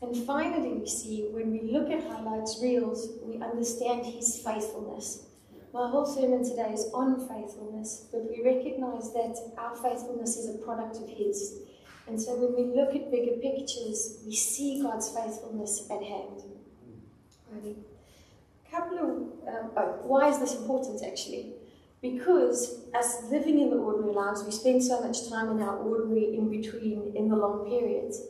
And 0.00 0.16
finally, 0.26 0.72
we 0.72 0.86
see 0.88 1.28
when 1.30 1.52
we 1.52 1.70
look 1.70 1.90
at 1.90 2.02
highlights 2.04 2.58
reels, 2.62 3.10
we 3.22 3.40
understand 3.40 4.06
His 4.06 4.42
faithfulness. 4.44 5.26
My 5.72 5.88
whole 5.88 6.06
sermon 6.06 6.44
today 6.44 6.72
is 6.72 6.90
on 6.92 7.28
faithfulness, 7.28 8.06
but 8.10 8.28
we 8.28 8.42
recognize 8.44 9.12
that 9.14 9.36
our 9.56 9.74
faithfulness 9.76 10.36
is 10.36 10.54
a 10.54 10.58
product 10.58 10.96
of 10.96 11.08
His. 11.08 11.60
And 12.06 12.20
so 12.20 12.34
when 12.34 12.54
we 12.54 12.74
look 12.74 12.94
at 12.94 13.10
bigger 13.10 13.36
pictures, 13.40 14.18
we 14.26 14.34
see 14.34 14.82
God's 14.82 15.08
faithfulness 15.08 15.86
at 15.90 16.02
hand. 16.02 16.42
Alrighty. 17.54 17.76
Couple 18.70 18.98
of, 18.98 19.06
um, 19.54 19.70
oh, 19.76 19.98
why 20.04 20.28
is 20.28 20.38
this 20.40 20.54
important 20.54 21.02
actually? 21.06 21.54
Because 22.02 22.80
as 22.92 23.22
living 23.30 23.60
in 23.60 23.70
the 23.70 23.76
ordinary 23.76 24.12
lives, 24.12 24.42
we 24.44 24.50
spend 24.50 24.82
so 24.82 25.00
much 25.00 25.28
time 25.30 25.50
in 25.50 25.62
our 25.62 25.76
ordinary 25.78 26.34
in 26.36 26.50
between 26.50 27.12
in 27.14 27.28
the 27.28 27.36
long 27.36 27.64
periods. 27.64 28.20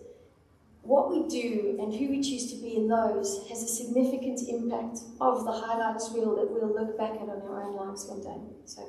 What 0.82 1.10
we 1.10 1.26
do 1.26 1.78
and 1.80 1.94
who 1.94 2.10
we 2.10 2.20
choose 2.20 2.52
to 2.52 2.56
be 2.60 2.76
in 2.76 2.88
those 2.88 3.48
has 3.48 3.62
a 3.62 3.68
significant 3.68 4.40
impact 4.46 4.98
of 5.20 5.44
the 5.44 5.52
highlights 5.52 6.10
reel 6.12 6.36
that 6.36 6.50
we'll 6.50 6.74
look 6.74 6.98
back 6.98 7.12
at 7.12 7.22
on 7.22 7.30
our 7.30 7.62
own 7.62 7.76
lives 7.76 8.04
one 8.06 8.20
day. 8.20 8.36
So 8.66 8.82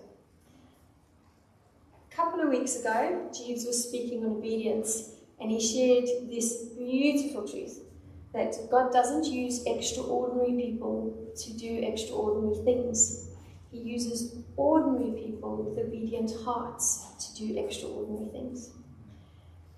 a 2.11 2.15
couple 2.15 2.41
of 2.41 2.49
weeks 2.49 2.75
ago, 2.75 3.29
Jeeves 3.31 3.65
was 3.65 3.87
speaking 3.87 4.25
on 4.25 4.31
obedience 4.31 5.11
and 5.39 5.49
he 5.49 5.61
shared 5.61 6.29
this 6.29 6.63
beautiful 6.75 7.47
truth 7.47 7.79
that 8.33 8.55
God 8.69 8.91
doesn't 8.91 9.25
use 9.25 9.63
extraordinary 9.65 10.53
people 10.61 11.31
to 11.37 11.53
do 11.53 11.79
extraordinary 11.83 12.65
things. 12.65 13.29
He 13.73 13.79
uses 13.79 14.37
ordinary 14.55 15.19
people 15.19 15.63
with 15.63 15.83
obedient 15.83 16.31
hearts 16.45 17.07
to 17.19 17.35
do 17.35 17.57
extraordinary 17.57 18.29
things. 18.29 18.69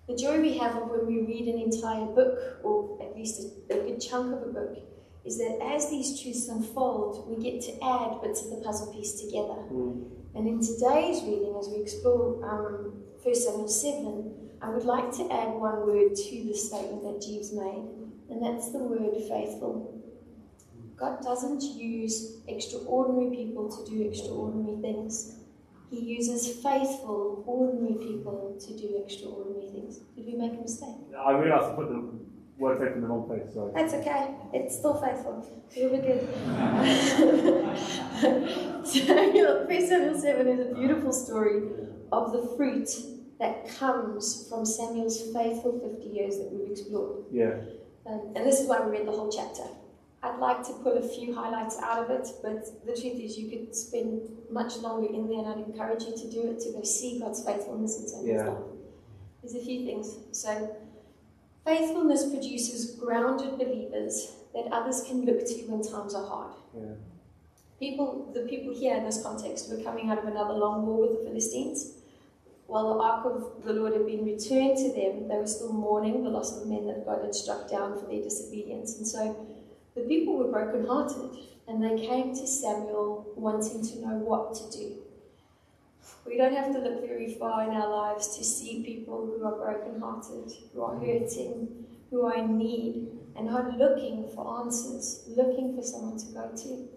The 0.07 0.17
joy 0.17 0.41
we 0.41 0.57
have 0.57 0.75
of 0.75 0.89
when 0.89 1.07
we 1.07 1.21
read 1.21 1.47
an 1.47 1.61
entire 1.61 2.05
book, 2.05 2.59
or 2.61 2.99
at 3.01 3.15
least 3.15 3.41
a, 3.69 3.73
a 3.73 3.83
good 3.83 4.01
chunk 4.01 4.35
of 4.35 4.43
a 4.43 4.51
book, 4.51 4.77
is 5.23 5.37
that 5.37 5.59
as 5.63 5.89
these 5.89 6.21
truths 6.21 6.49
unfold, 6.49 7.27
we 7.29 7.41
get 7.41 7.61
to 7.61 7.71
add 7.83 8.21
bits 8.21 8.43
of 8.43 8.51
the 8.51 8.57
puzzle 8.57 8.93
piece 8.93 9.13
together. 9.13 9.63
Mm. 9.71 10.11
And 10.35 10.47
in 10.47 10.59
today's 10.59 11.23
reading, 11.23 11.55
as 11.57 11.69
we 11.69 11.81
explore 11.81 12.43
um, 12.43 13.01
1 13.23 13.33
Samuel 13.33 13.67
7, 13.69 14.49
I 14.61 14.69
would 14.69 14.83
like 14.83 15.11
to 15.13 15.23
add 15.31 15.53
one 15.53 15.87
word 15.87 16.15
to 16.15 16.43
the 16.43 16.53
statement 16.53 17.03
that 17.03 17.25
Jeeves 17.25 17.53
made, 17.53 17.87
and 18.29 18.43
that's 18.43 18.71
the 18.71 18.79
word 18.79 19.15
faithful. 19.29 19.94
God 20.97 21.21
doesn't 21.21 21.61
use 21.61 22.37
extraordinary 22.47 23.35
people 23.35 23.69
to 23.69 23.89
do 23.89 24.01
extraordinary 24.07 24.81
things. 24.81 25.39
He 25.89 25.99
uses 25.99 26.47
faithful, 26.63 27.43
ordinary 27.45 27.95
people 27.95 28.57
to 28.59 28.77
do 28.77 29.01
extraordinary 29.03 29.69
things. 29.71 29.99
Did 30.15 30.25
we 30.25 30.35
make 30.35 30.53
a 30.53 30.61
mistake? 30.61 30.95
I 31.17 31.31
realised 31.31 31.65
I 31.65 31.75
put 31.75 31.89
the 31.89 32.11
word 32.57 32.79
faith 32.79 32.95
in 32.95 33.01
the 33.01 33.07
wrong 33.07 33.27
place, 33.27 33.53
sorry. 33.53 33.71
That's 33.75 33.93
okay. 33.93 34.35
It's 34.53 34.77
still 34.77 34.95
faithful. 35.01 35.45
You'll 35.75 35.91
be 35.91 35.97
good. 35.97 36.27
Samuel, 38.85 39.65
1 39.67 39.87
Samuel 39.87 40.19
7 40.19 40.47
is 40.47 40.71
a 40.71 40.75
beautiful 40.75 41.11
story 41.11 41.61
of 42.11 42.31
the 42.31 42.53
fruit 42.55 42.89
that 43.39 43.67
comes 43.77 44.47
from 44.47 44.65
Samuel's 44.65 45.21
faithful 45.33 45.79
50 45.79 46.09
years 46.09 46.37
that 46.37 46.49
we've 46.51 46.71
explored. 46.71 47.25
Yeah. 47.31 47.55
Um, 48.07 48.33
and 48.35 48.45
this 48.45 48.59
is 48.59 48.67
why 48.67 48.79
we 48.81 48.91
read 48.97 49.07
the 49.07 49.11
whole 49.11 49.31
chapter. 49.31 49.63
I'd 50.25 50.39
like 50.39 50.63
to 50.67 50.73
pull 50.73 50.97
a 50.97 51.07
few 51.07 51.35
highlights 51.35 51.77
out 51.79 52.03
of 52.03 52.09
it, 52.09 52.27
but 52.41 52.65
the 52.85 52.99
truth 52.99 53.19
is 53.19 53.37
you 53.37 53.47
could 53.49 53.75
spend 53.75 54.21
much 54.49 54.77
longer 54.77 55.07
in 55.07 55.27
there, 55.29 55.39
and 55.39 55.47
I'd 55.47 55.67
encourage 55.67 56.03
you 56.03 56.17
to 56.17 56.31
do 56.31 56.49
it 56.49 56.59
to 56.61 56.71
go 56.71 56.81
see 56.83 57.19
God's 57.19 57.43
faithfulness 57.45 57.99
in 58.01 58.07
Samuel's 58.07 58.41
Yeah. 58.41 58.49
life. 58.49 58.63
There's 59.41 59.55
a 59.55 59.59
few 59.59 59.85
things. 59.85 60.17
So, 60.31 60.75
faithfulness 61.63 62.29
produces 62.29 62.95
grounded 62.95 63.59
believers 63.59 64.35
that 64.55 64.65
others 64.71 65.03
can 65.03 65.25
look 65.25 65.45
to 65.45 65.53
when 65.69 65.81
times 65.83 66.15
are 66.15 66.25
hard. 66.25 66.53
Yeah. 66.75 66.95
People, 67.79 68.31
the 68.33 68.41
people 68.41 68.73
here 68.73 68.95
in 68.95 69.03
this 69.03 69.21
context 69.21 69.69
were 69.69 69.83
coming 69.83 70.09
out 70.09 70.17
of 70.17 70.25
another 70.25 70.53
long 70.53 70.87
war 70.87 71.01
with 71.01 71.19
the 71.19 71.25
Philistines. 71.29 71.91
While 72.67 72.95
the 72.95 72.99
ark 72.99 73.25
of 73.27 73.63
the 73.63 73.73
Lord 73.73 73.93
had 73.93 74.07
been 74.07 74.25
returned 74.25 74.77
to 74.77 74.91
them, 74.91 75.27
they 75.27 75.37
were 75.37 75.45
still 75.45 75.71
mourning 75.71 76.23
the 76.23 76.31
loss 76.31 76.55
of 76.55 76.61
the 76.61 76.73
men 76.73 76.87
that 76.87 77.05
God 77.05 77.21
had 77.21 77.35
struck 77.35 77.69
down 77.69 77.99
for 77.99 78.07
their 78.07 78.23
disobedience. 78.23 78.97
And 78.97 79.07
so 79.07 79.35
the 79.95 80.01
people 80.01 80.37
were 80.37 80.51
brokenhearted, 80.51 81.39
and 81.67 81.83
they 81.83 82.05
came 82.05 82.35
to 82.35 82.45
Samuel 82.45 83.31
wanting 83.35 83.81
to 83.87 84.01
know 84.01 84.17
what 84.17 84.53
to 84.55 84.77
do. 84.77 84.97
We 86.25 86.37
don't 86.37 86.55
have 86.55 86.73
to 86.73 86.79
look 86.79 87.07
very 87.07 87.33
far 87.35 87.63
in 87.63 87.69
our 87.69 87.89
lives 87.89 88.35
to 88.37 88.43
see 88.43 88.83
people 88.83 89.25
who 89.25 89.45
are 89.45 89.55
brokenhearted, 89.55 90.51
who 90.73 90.81
are 90.81 90.95
hurting, 90.95 91.85
who 92.09 92.25
are 92.25 92.35
in 92.35 92.57
need, 92.57 93.07
and 93.35 93.49
are 93.49 93.71
looking 93.77 94.27
for 94.33 94.63
answers, 94.63 95.23
looking 95.27 95.75
for 95.75 95.81
someone 95.81 96.17
to 96.17 96.25
go 96.27 96.51
to. 96.63 96.87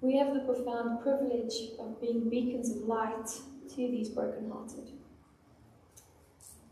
We 0.00 0.16
have 0.18 0.34
the 0.34 0.40
profound 0.40 1.02
privilege 1.02 1.54
of 1.78 2.00
being 2.00 2.28
beacons 2.28 2.70
of 2.70 2.82
light 2.82 3.28
to 3.70 3.76
these 3.76 4.08
brokenhearted. 4.08 4.90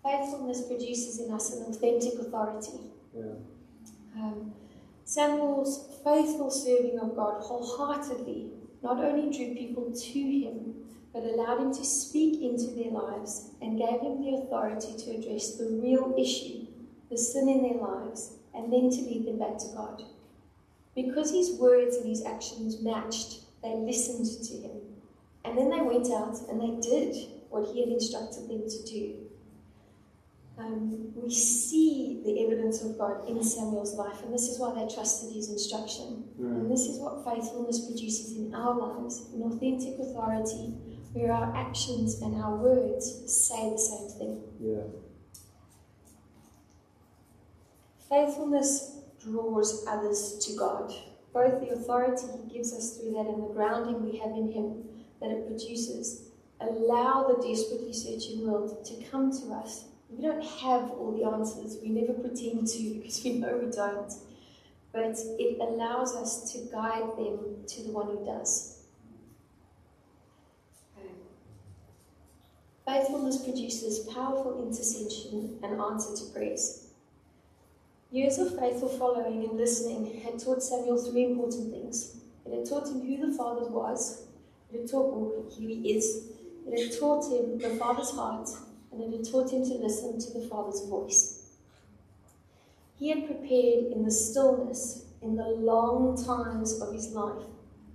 Faithfulness 0.02 0.66
produces 0.66 1.20
in 1.20 1.32
us 1.32 1.52
an 1.54 1.64
authentic 1.66 2.14
authority. 2.18 2.90
Yeah. 3.16 3.32
Um, 4.16 4.52
Samuel's 5.14 5.87
faithful 6.02 6.50
serving 6.50 6.99
of 6.99 7.14
God 7.14 7.40
wholeheartedly 7.40 8.50
not 8.83 8.99
only 8.99 9.30
drew 9.30 9.54
people 9.54 9.92
to 9.92 10.18
him, 10.18 10.75
but 11.12 11.23
allowed 11.23 11.61
him 11.61 11.73
to 11.73 11.85
speak 11.85 12.42
into 12.42 12.75
their 12.75 12.90
lives 12.90 13.50
and 13.62 13.78
gave 13.78 14.00
him 14.00 14.21
the 14.21 14.35
authority 14.35 14.92
to 14.99 15.12
address 15.12 15.54
the 15.54 15.71
real 15.80 16.16
issue, 16.18 16.66
the 17.11 17.16
sin 17.16 17.49
in 17.49 17.62
their 17.62 17.80
lives, 17.80 18.33
and 18.56 18.73
then 18.73 18.90
to 18.90 19.02
lead 19.02 19.25
them 19.25 19.38
back 19.38 19.56
to 19.59 19.68
God. 19.76 20.02
Because 20.97 21.30
his 21.30 21.61
words 21.61 21.94
and 21.94 22.09
his 22.09 22.25
actions 22.25 22.83
matched, 22.83 23.42
they 23.62 23.73
listened 23.76 24.44
to 24.49 24.54
him. 24.66 24.80
And 25.44 25.56
then 25.56 25.71
they 25.71 25.80
went 25.80 26.11
out 26.11 26.40
and 26.50 26.61
they 26.61 26.88
did 26.90 27.14
what 27.50 27.73
he 27.73 27.83
had 27.83 27.90
instructed 27.90 28.49
them 28.49 28.68
to 28.68 28.83
do. 28.83 29.24
Um, 30.56 31.12
we 31.16 31.32
see 31.34 32.23
the 32.25 32.44
evidence 32.44 32.82
of 32.82 32.96
God 32.96 33.28
in 33.28 33.42
Samuel's 33.42 33.94
life, 33.94 34.23
and 34.23 34.32
this 34.32 34.49
is 34.49 34.58
why 34.58 34.73
they 34.73 34.92
trusted 34.94 35.34
his 35.34 35.50
instruction. 35.50 36.25
And 36.38 36.70
this 36.70 36.82
is 36.82 37.00
what 37.00 37.25
faithfulness 37.25 37.87
produces 37.87 38.37
in 38.37 38.54
our 38.54 38.75
lives 38.75 39.26
an 39.34 39.42
authentic 39.42 39.99
authority 39.99 40.75
where 41.12 41.32
our 41.32 41.54
actions 41.56 42.20
and 42.23 42.37
our 42.40 42.56
words 42.56 43.23
say 43.26 43.70
the 43.70 43.78
same 43.78 44.08
thing. 44.18 44.42
Yeah. 44.61 44.82
Faithfulness 48.08 48.99
draws 49.20 49.84
others 49.88 50.38
to 50.46 50.56
God. 50.56 50.92
Both 51.32 51.61
the 51.61 51.70
authority 51.70 52.26
He 52.42 52.54
gives 52.54 52.73
us 52.73 52.96
through 52.96 53.12
that 53.12 53.26
and 53.26 53.42
the 53.42 53.52
grounding 53.54 54.04
we 54.04 54.18
have 54.18 54.30
in 54.30 54.52
Him 54.52 54.84
that 55.20 55.30
it 55.30 55.46
produces 55.46 56.28
allow 56.61 57.26
the 57.28 57.46
desperately 57.46 57.92
searching 57.92 58.46
world 58.46 58.84
to 58.84 59.02
come 59.11 59.32
to 59.32 59.52
us. 59.54 59.87
We 60.11 60.23
don't 60.23 60.44
have 60.44 60.90
all 60.90 61.12
the 61.12 61.25
answers, 61.25 61.78
we 61.82 61.88
never 61.88 62.12
pretend 62.12 62.68
to 62.68 62.94
because 62.94 63.23
we 63.25 63.34
know 63.34 63.56
we 63.56 63.70
don't. 63.70 64.12
But 64.92 65.18
it 65.38 65.58
allows 65.61 66.14
us 66.14 66.52
to 66.52 66.58
guide 66.70 67.16
them 67.16 67.64
to 67.66 67.82
the 67.82 67.90
one 67.90 68.06
who 68.06 68.25
does. 68.25 68.75
Faithfulness 72.87 73.42
produces 73.42 74.00
powerful 74.00 74.62
intercession 74.62 75.58
and 75.62 75.80
answer 75.80 76.14
to 76.14 76.32
prayers. 76.32 76.88
Years 78.11 78.38
of 78.38 78.58
faithful 78.58 78.90
following 78.90 79.42
and 79.42 79.56
listening 79.56 80.20
had 80.20 80.38
taught 80.38 80.62
Samuel 80.62 80.99
three 80.99 81.25
important 81.25 81.73
things. 81.73 82.18
It 82.44 82.54
had 82.54 82.68
taught 82.68 82.87
him 82.87 83.00
who 83.00 83.30
the 83.30 83.37
Father 83.37 83.66
was, 83.66 84.25
it 84.70 84.80
had 84.80 84.90
taught 84.90 85.12
him 85.12 85.50
who 85.50 85.66
he 85.66 85.96
is, 85.96 86.28
it 86.68 86.78
had 86.78 87.00
taught 87.00 87.25
him 87.32 87.58
the 87.58 87.70
Father's 87.70 88.11
heart, 88.11 88.50
and 88.94 89.12
it 89.12 89.16
had 89.16 89.30
taught 89.30 89.52
him 89.52 89.64
to 89.64 89.74
listen 89.74 90.18
to 90.18 90.38
the 90.38 90.46
Father's 90.46 90.86
voice. 90.88 91.56
He 92.96 93.08
had 93.10 93.26
prepared 93.26 93.92
in 93.92 94.04
the 94.04 94.10
stillness, 94.10 95.06
in 95.20 95.36
the 95.36 95.48
long 95.48 96.22
times 96.24 96.80
of 96.80 96.92
his 96.92 97.08
life, 97.12 97.44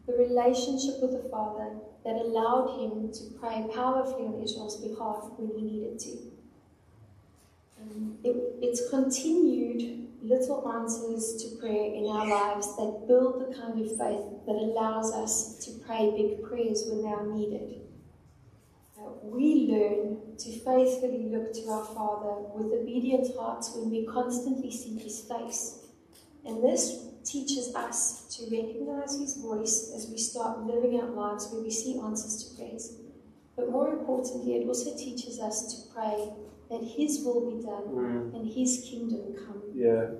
the 0.05 0.13
relationship 0.13 1.01
with 1.01 1.11
the 1.11 1.29
Father 1.29 1.75
that 2.03 2.15
allowed 2.15 2.79
him 2.79 3.11
to 3.11 3.39
pray 3.39 3.65
powerfully 3.73 4.25
on 4.25 4.41
Israel's 4.43 4.77
behalf 4.77 5.29
when 5.37 5.51
he 5.57 5.61
needed 5.61 5.99
to. 5.99 6.17
Um, 7.81 8.17
it, 8.23 8.35
it's 8.61 8.89
continued 8.89 10.07
little 10.21 10.69
answers 10.69 11.41
to 11.41 11.55
prayer 11.59 11.93
in 11.93 12.05
our 12.05 12.27
lives 12.27 12.75
that 12.75 13.05
build 13.07 13.39
the 13.39 13.55
kind 13.55 13.79
of 13.79 13.87
faith 13.87 14.45
that 14.45 14.55
allows 14.55 15.13
us 15.13 15.55
to 15.65 15.71
pray 15.85 16.11
big 16.11 16.43
prayers 16.43 16.85
when 16.87 17.03
they 17.03 17.09
are 17.09 17.25
needed. 17.25 17.81
Uh, 18.99 19.11
we 19.23 19.69
learn 19.71 20.17
to 20.37 20.51
faithfully 20.51 21.29
look 21.31 21.53
to 21.53 21.69
our 21.69 21.85
Father 21.85 22.33
with 22.55 22.73
obedient 22.81 23.27
hearts 23.37 23.73
when 23.75 23.89
we 23.89 24.05
constantly 24.05 24.71
seek 24.71 25.01
His 25.01 25.21
face. 25.21 25.85
And 26.45 26.63
this 26.63 27.05
teaches 27.23 27.73
us 27.75 28.25
to 28.35 28.43
recognize 28.55 29.17
His 29.19 29.37
voice 29.37 29.91
as 29.95 30.09
we 30.09 30.17
start 30.17 30.65
living 30.65 30.99
out 30.99 31.15
lives 31.15 31.49
where 31.51 31.61
we 31.61 31.71
see 31.71 31.99
answers 31.99 32.43
to 32.43 32.55
prayers. 32.57 32.93
But 33.55 33.71
more 33.71 33.89
importantly, 33.89 34.55
it 34.55 34.67
also 34.67 34.95
teaches 34.97 35.39
us 35.39 35.57
to 35.73 35.93
pray 35.93 36.31
that 36.69 36.81
His 36.83 37.23
will 37.23 37.49
be 37.51 37.61
done 37.63 37.83
Mm. 37.89 38.35
and 38.35 38.47
His 38.47 38.85
kingdom 38.89 39.33
come. 39.35 39.61
Yeah. 39.73 40.11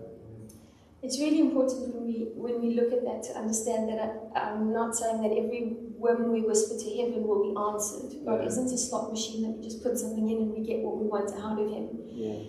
It's 1.02 1.18
really 1.20 1.40
important 1.40 1.96
when 1.96 2.06
we 2.08 2.18
when 2.36 2.62
we 2.62 2.76
look 2.76 2.92
at 2.92 3.04
that 3.06 3.24
to 3.24 3.38
understand 3.40 3.88
that 3.90 4.00
I, 4.36 4.40
I'm 4.52 4.74
not 4.74 4.96
saying 4.96 5.22
that 5.22 5.32
every 5.32 5.78
when 6.00 6.32
we 6.32 6.42
whisper 6.42 6.76
to 6.84 6.90
heaven 6.98 7.28
will 7.28 7.44
be 7.50 7.54
answered. 7.70 8.10
God 8.26 8.40
Yeah. 8.42 8.48
isn't 8.48 8.72
a 8.74 8.78
slot 8.78 9.12
machine 9.12 9.42
that 9.44 9.52
we 9.58 9.64
just 9.64 9.84
put 9.84 9.98
something 9.98 10.30
in 10.30 10.38
and 10.44 10.52
we 10.54 10.62
get 10.62 10.80
what 10.86 10.98
we 10.98 11.06
want 11.08 11.32
out 11.46 11.60
of 11.60 11.70
Him. 11.70 11.88
Yeah. 12.08 12.40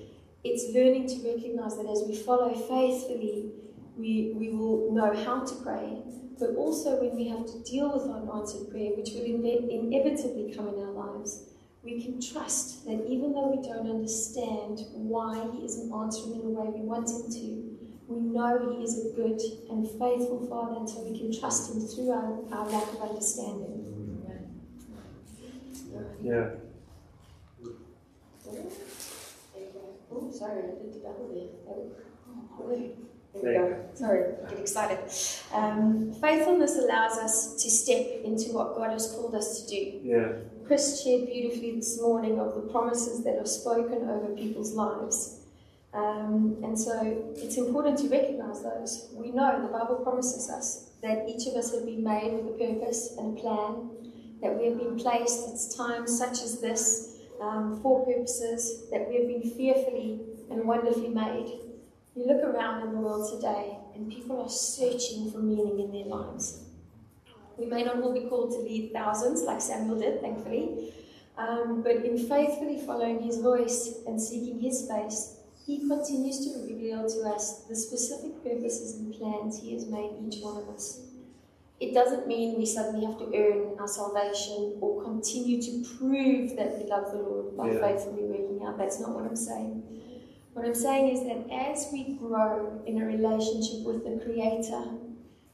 It's 0.45 0.73
learning 0.75 1.07
to 1.09 1.17
recognize 1.29 1.77
that 1.77 1.87
as 1.87 2.05
we 2.09 2.15
follow 2.15 2.51
faithfully, 2.55 3.53
we, 3.99 4.33
we 4.37 4.51
will 4.51 4.93
know 4.93 5.13
how 5.25 5.45
to 5.45 5.55
pray, 5.57 5.99
but 6.39 6.51
also 6.57 6.99
when 7.01 7.15
we 7.17 7.29
have 7.29 7.45
to 7.47 7.59
deal 7.65 7.93
with 7.93 8.05
unanswered 8.09 8.71
prayer, 8.71 8.93
which 8.97 9.11
will 9.15 9.23
inve- 9.35 9.69
inevitably 9.69 10.53
come 10.57 10.69
in 10.69 10.77
our 10.85 10.93
lives, 10.93 11.45
we 11.83 12.01
can 12.03 12.21
trust 12.21 12.85
that 12.87 13.05
even 13.07 13.33
though 13.33 13.49
we 13.49 13.61
don't 13.67 13.91
understand 13.91 14.81
why 14.95 15.47
He 15.53 15.65
isn't 15.65 15.93
answering 15.93 16.35
in 16.37 16.43
the 16.43 16.49
way 16.61 16.69
we 16.75 16.81
want 16.83 17.11
Him 17.11 17.25
to, 17.31 17.70
we 18.11 18.21
know 18.21 18.75
He 18.77 18.83
is 18.83 19.07
a 19.07 19.17
good 19.17 19.41
and 19.71 19.87
faithful 19.87 20.47
Father, 20.51 20.81
and 20.81 20.91
so 20.91 21.01
we 21.03 21.17
can 21.17 21.39
trust 21.39 21.73
Him 21.73 21.81
through 21.81 22.11
our, 22.11 22.39
our 22.53 22.69
lack 22.69 22.93
of 22.93 23.01
understanding. 23.03 23.87
Yeah. 26.23 26.51
There. 28.45 28.63
Oh, 30.13 30.31
sorry, 30.31 30.59
I 30.59 30.67
did 30.67 30.95
the 30.95 30.99
double 30.99 31.29
there. 31.33 31.61
There 33.33 33.43
we 33.43 33.59
go. 33.59 33.85
Sorry, 33.95 34.35
I 34.45 34.51
get 34.51 34.59
excited. 34.59 34.99
Um, 35.55 36.13
faithfulness 36.21 36.77
allows 36.77 37.17
us 37.17 37.63
to 37.63 37.71
step 37.71 38.23
into 38.25 38.53
what 38.53 38.77
God 38.77 38.91
has 38.91 39.13
called 39.13 39.35
us 39.35 39.63
to 39.63 39.69
do. 39.71 40.01
Yeah. 40.03 40.33
Chris 40.67 41.03
shared 41.03 41.27
beautifully 41.27 41.77
this 41.77 42.01
morning 42.01 42.39
of 42.39 42.55
the 42.55 42.63
promises 42.73 43.25
that 43.25 43.39
are 43.39 43.47
spoken 43.47 44.09
over 44.09 44.35
people's 44.35 44.75
lives. 44.75 45.40
Um, 45.93 46.57
and 46.63 46.79
so 46.79 47.33
it's 47.37 47.57
important 47.57 47.99
to 47.99 48.09
recognize 48.09 48.63
those. 48.63 49.09
We 49.13 49.33
know 49.33 49.61
the 49.61 49.69
Bible 49.69 49.97
promises 49.97 50.49
us 50.49 50.91
that 51.03 51.29
each 51.29 51.47
of 51.49 51.55
us 51.55 51.75
have 51.75 51.85
been 51.85 52.05
made 52.05 52.33
with 52.33 52.55
a 52.55 52.59
purpose 52.59 53.17
and 53.19 53.37
a 53.37 53.41
plan, 53.41 53.91
that 54.41 54.57
we 54.57 54.67
have 54.67 54.79
been 54.79 54.97
placed 54.97 55.49
at 55.49 55.77
times 55.77 56.17
such 56.17 56.43
as 56.43 56.61
this 56.61 57.19
um, 57.41 57.81
for 57.83 58.07
purposes, 58.07 58.89
that 58.91 59.09
we 59.09 59.17
have 59.17 59.27
been 59.27 59.43
fearfully 59.43 60.21
and 60.51 60.65
wonderfully 60.65 61.09
made. 61.09 61.59
You 62.15 62.27
look 62.27 62.43
around 62.43 62.87
in 62.87 62.93
the 62.93 63.01
world 63.01 63.31
today, 63.33 63.79
and 63.95 64.11
people 64.11 64.41
are 64.41 64.49
searching 64.49 65.31
for 65.31 65.39
meaning 65.39 65.81
in 65.81 65.93
their 65.93 66.05
lives. 66.05 66.65
We 67.57 67.67
may 67.67 67.83
not 67.83 68.03
all 68.03 68.13
be 68.13 68.29
called 68.29 68.53
to 68.53 68.59
lead 68.59 68.93
thousands 68.93 69.43
like 69.43 69.61
Samuel 69.61 69.99
did, 69.99 70.21
thankfully, 70.21 70.93
um, 71.37 71.83
but 71.83 71.97
in 71.97 72.19
faithfully 72.19 72.81
following 72.85 73.23
his 73.23 73.39
voice 73.39 73.99
and 74.07 74.21
seeking 74.21 74.61
his 74.61 74.89
face, 74.89 75.40
he 75.71 75.87
continues 75.87 76.39
to 76.45 76.67
reveal 76.67 77.09
to 77.09 77.21
us 77.31 77.63
the 77.69 77.77
specific 77.77 78.43
purposes 78.43 78.97
and 78.99 79.15
plans 79.15 79.61
he 79.61 79.73
has 79.75 79.87
made 79.87 80.11
each 80.27 80.43
one 80.43 80.57
of 80.57 80.69
us. 80.69 81.03
It 81.79 81.95
doesn't 81.95 82.27
mean 82.27 82.59
we 82.59 82.67
suddenly 82.67 83.07
have 83.07 83.19
to 83.19 83.31
earn 83.33 83.79
our 83.79 83.87
salvation 83.87 84.79
or 84.81 85.05
continue 85.05 85.63
to 85.63 85.85
prove 85.97 86.57
that 86.57 86.77
we 86.77 86.91
love 86.91 87.13
the 87.13 87.19
Lord 87.19 87.57
by 87.57 87.71
Yeah. 87.71 87.81
faithfully 87.81 88.25
working 88.25 88.61
out. 88.67 88.79
That's 88.79 88.99
not 88.99 89.15
what 89.15 89.25
I'm 89.25 89.37
saying. 89.37 89.85
What 90.55 90.65
I'm 90.67 90.75
saying 90.75 91.07
is 91.15 91.21
that 91.23 91.49
as 91.53 91.89
we 91.93 92.15
grow 92.15 92.83
in 92.85 93.01
a 93.01 93.07
relationship 93.07 93.87
with 93.87 94.03
the 94.05 94.19
Creator, 94.25 94.83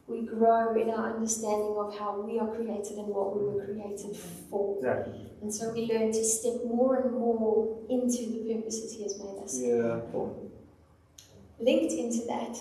we 0.08 0.22
grow 0.22 0.74
in 0.80 0.90
our 0.90 1.16
understanding 1.16 1.76
of 1.78 1.98
how 1.98 2.20
we 2.20 2.38
are 2.38 2.48
created 2.48 2.96
and 2.98 3.08
what 3.08 3.36
we 3.36 3.44
were 3.44 3.64
created 3.64 4.16
for. 4.16 4.76
Exactly. 4.78 5.26
And 5.42 5.52
so 5.52 5.72
we 5.72 5.86
learn 5.86 6.12
to 6.12 6.24
step 6.24 6.64
more 6.64 6.96
and 7.02 7.12
more 7.12 7.78
into 7.90 8.18
the 8.18 8.54
purposes 8.54 8.92
He 8.92 9.02
has 9.02 9.18
made 9.18 9.42
us. 9.42 9.60
Yeah. 9.60 10.00
Linked 11.58 11.92
into 11.92 12.26
that, 12.26 12.56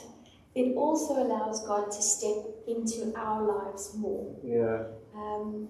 it 0.56 0.76
also 0.76 1.22
allows 1.22 1.66
God 1.68 1.92
to 1.92 2.02
step 2.02 2.38
into 2.68 3.14
our 3.16 3.44
lives 3.44 3.94
more. 3.96 4.36
Yeah. 4.44 4.84
Um, 5.16 5.68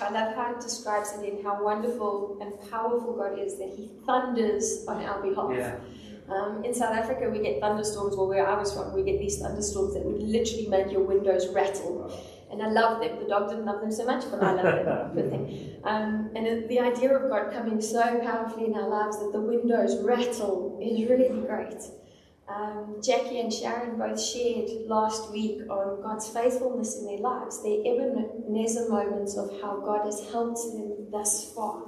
I 0.00 0.10
love 0.10 0.34
how 0.36 0.54
it 0.54 0.60
describes 0.60 1.12
it 1.18 1.28
in 1.28 1.42
how 1.42 1.62
wonderful 1.62 2.38
and 2.40 2.70
powerful 2.70 3.14
God 3.16 3.38
is 3.38 3.58
that 3.58 3.70
He 3.76 3.90
thunders 4.06 4.84
on 4.88 5.02
our 5.04 5.20
behalf. 5.20 5.50
Yeah. 5.52 5.76
Um, 6.28 6.64
in 6.64 6.72
South 6.74 6.94
Africa, 6.94 7.28
we 7.28 7.40
get 7.40 7.60
thunderstorms, 7.60 8.16
well, 8.16 8.28
where 8.28 8.46
I 8.46 8.58
was 8.58 8.72
from, 8.72 8.94
we 8.94 9.02
get 9.02 9.18
these 9.18 9.38
thunderstorms 9.38 9.94
that 9.94 10.04
would 10.04 10.22
literally 10.22 10.66
make 10.68 10.90
your 10.90 11.02
windows 11.02 11.48
rattle. 11.48 12.10
And 12.50 12.62
I 12.62 12.68
love 12.68 13.00
them. 13.00 13.18
The 13.18 13.28
dog 13.28 13.48
didn't 13.48 13.64
love 13.64 13.80
them 13.80 13.90
so 13.90 14.04
much, 14.04 14.24
but 14.30 14.42
I 14.42 14.52
love 14.52 15.14
them. 15.14 15.68
Um, 15.84 16.30
and 16.36 16.68
the 16.68 16.78
idea 16.78 17.12
of 17.12 17.28
God 17.28 17.52
coming 17.52 17.80
so 17.80 18.20
powerfully 18.20 18.66
in 18.66 18.74
our 18.74 18.88
lives 18.88 19.18
that 19.18 19.32
the 19.32 19.40
windows 19.40 20.00
rattle 20.04 20.78
is 20.80 21.10
really 21.10 21.28
great. 21.44 21.82
Um, 22.48 23.00
Jackie 23.02 23.40
and 23.40 23.52
Sharon 23.52 23.98
both 23.98 24.20
shared 24.22 24.68
last 24.86 25.32
week 25.32 25.62
on 25.70 26.02
God's 26.02 26.28
faithfulness 26.28 26.98
in 26.98 27.06
their 27.06 27.18
lives, 27.18 27.62
their 27.62 27.80
Ebenezer 27.80 28.88
moments 28.88 29.36
of 29.36 29.60
how 29.60 29.80
God 29.80 30.04
has 30.06 30.20
helped 30.30 30.60
them 30.72 31.08
thus 31.10 31.52
far. 31.52 31.82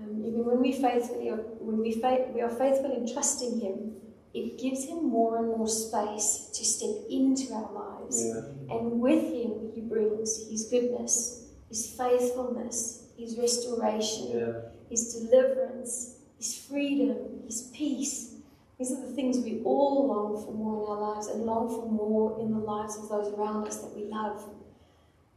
Um, 0.00 0.24
even 0.24 0.44
when 0.44 0.60
we 0.60 0.72
faithfully, 0.72 1.28
are, 1.28 1.36
when 1.60 1.78
we, 1.78 1.92
fa- 2.00 2.26
we 2.34 2.40
are 2.40 2.50
faithful 2.50 2.92
in 2.96 3.12
trusting 3.12 3.60
Him, 3.60 3.92
it 4.32 4.58
gives 4.58 4.84
Him 4.84 5.08
more 5.08 5.38
and 5.38 5.48
more 5.48 5.68
space 5.68 6.50
to 6.54 6.64
step 6.64 7.04
into 7.10 7.52
our 7.52 7.70
lives. 7.72 8.24
Yeah. 8.24 8.76
And 8.76 9.00
with 9.00 9.22
Him, 9.22 9.72
He 9.74 9.80
brings 9.82 10.48
His 10.48 10.68
goodness, 10.70 11.48
His 11.68 11.94
faithfulness, 11.98 13.08
His 13.18 13.36
restoration, 13.38 14.28
Yeah. 14.38 14.52
His 14.88 15.14
deliverance, 15.14 16.16
His 16.38 16.56
freedom, 16.56 17.42
His 17.46 17.70
peace. 17.74 18.34
These 18.78 18.92
are 18.92 19.06
the 19.06 19.12
things 19.12 19.38
we 19.38 19.60
all 19.64 20.06
long 20.08 20.42
for 20.42 20.52
more 20.52 20.82
in 20.84 20.90
our 20.90 21.14
lives 21.14 21.26
and 21.26 21.44
long 21.44 21.68
for 21.68 21.86
more 21.90 22.40
in 22.40 22.50
the 22.52 22.58
lives 22.58 22.96
of 22.96 23.10
those 23.10 23.32
around 23.34 23.66
us 23.66 23.76
that 23.82 23.94
we 23.94 24.04
love. 24.06 24.42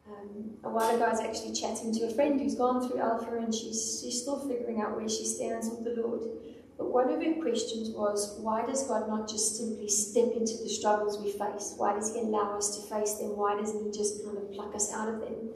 Um, 0.05 0.57
a 0.63 0.69
while 0.69 0.95
ago, 0.95 1.05
I 1.05 1.11
was 1.11 1.21
actually 1.21 1.53
chatting 1.53 1.93
to 1.93 2.07
a 2.07 2.13
friend 2.13 2.39
who's 2.39 2.55
gone 2.55 2.87
through 2.87 2.99
Alpha 2.99 3.37
and 3.37 3.53
she's, 3.53 4.01
she's 4.01 4.21
still 4.21 4.39
figuring 4.47 4.81
out 4.81 4.97
where 4.97 5.07
she 5.07 5.25
stands 5.25 5.69
with 5.69 5.83
the 5.83 6.01
Lord. 6.01 6.21
But 6.77 6.91
one 6.91 7.09
of 7.09 7.23
her 7.23 7.33
questions 7.41 7.89
was, 7.91 8.37
why 8.39 8.65
does 8.65 8.85
God 8.87 9.07
not 9.07 9.29
just 9.29 9.57
simply 9.57 9.87
step 9.87 10.33
into 10.35 10.57
the 10.57 10.67
struggles 10.67 11.21
we 11.21 11.31
face? 11.31 11.75
Why 11.77 11.93
does 11.93 12.13
He 12.13 12.19
allow 12.19 12.57
us 12.57 12.75
to 12.77 12.93
face 12.93 13.13
them? 13.13 13.37
Why 13.37 13.55
doesn't 13.55 13.85
He 13.85 13.91
just 13.91 14.25
kind 14.25 14.37
of 14.37 14.51
pluck 14.51 14.75
us 14.75 14.91
out 14.91 15.07
of 15.07 15.21
them? 15.21 15.51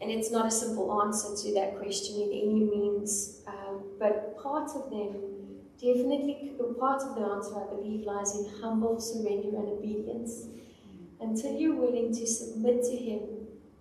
And 0.00 0.10
it's 0.10 0.30
not 0.30 0.46
a 0.46 0.50
simple 0.50 1.02
answer 1.02 1.36
to 1.44 1.54
that 1.54 1.78
question 1.78 2.16
in 2.16 2.28
any 2.28 2.64
means, 2.64 3.40
um, 3.46 3.82
but 3.98 4.36
part 4.42 4.70
of 4.76 4.90
them, 4.90 5.16
definitely, 5.80 6.52
part 6.78 7.02
of 7.02 7.14
the 7.14 7.22
answer, 7.22 7.54
I 7.56 7.68
believe, 7.74 8.04
lies 8.04 8.36
in 8.36 8.46
humble 8.60 9.00
surrender 9.00 9.56
and 9.56 9.68
obedience. 9.68 10.48
Until 11.20 11.52
you're 11.52 11.76
willing 11.76 12.14
to 12.14 12.26
submit 12.26 12.82
to 12.84 12.96
Him, 12.96 13.20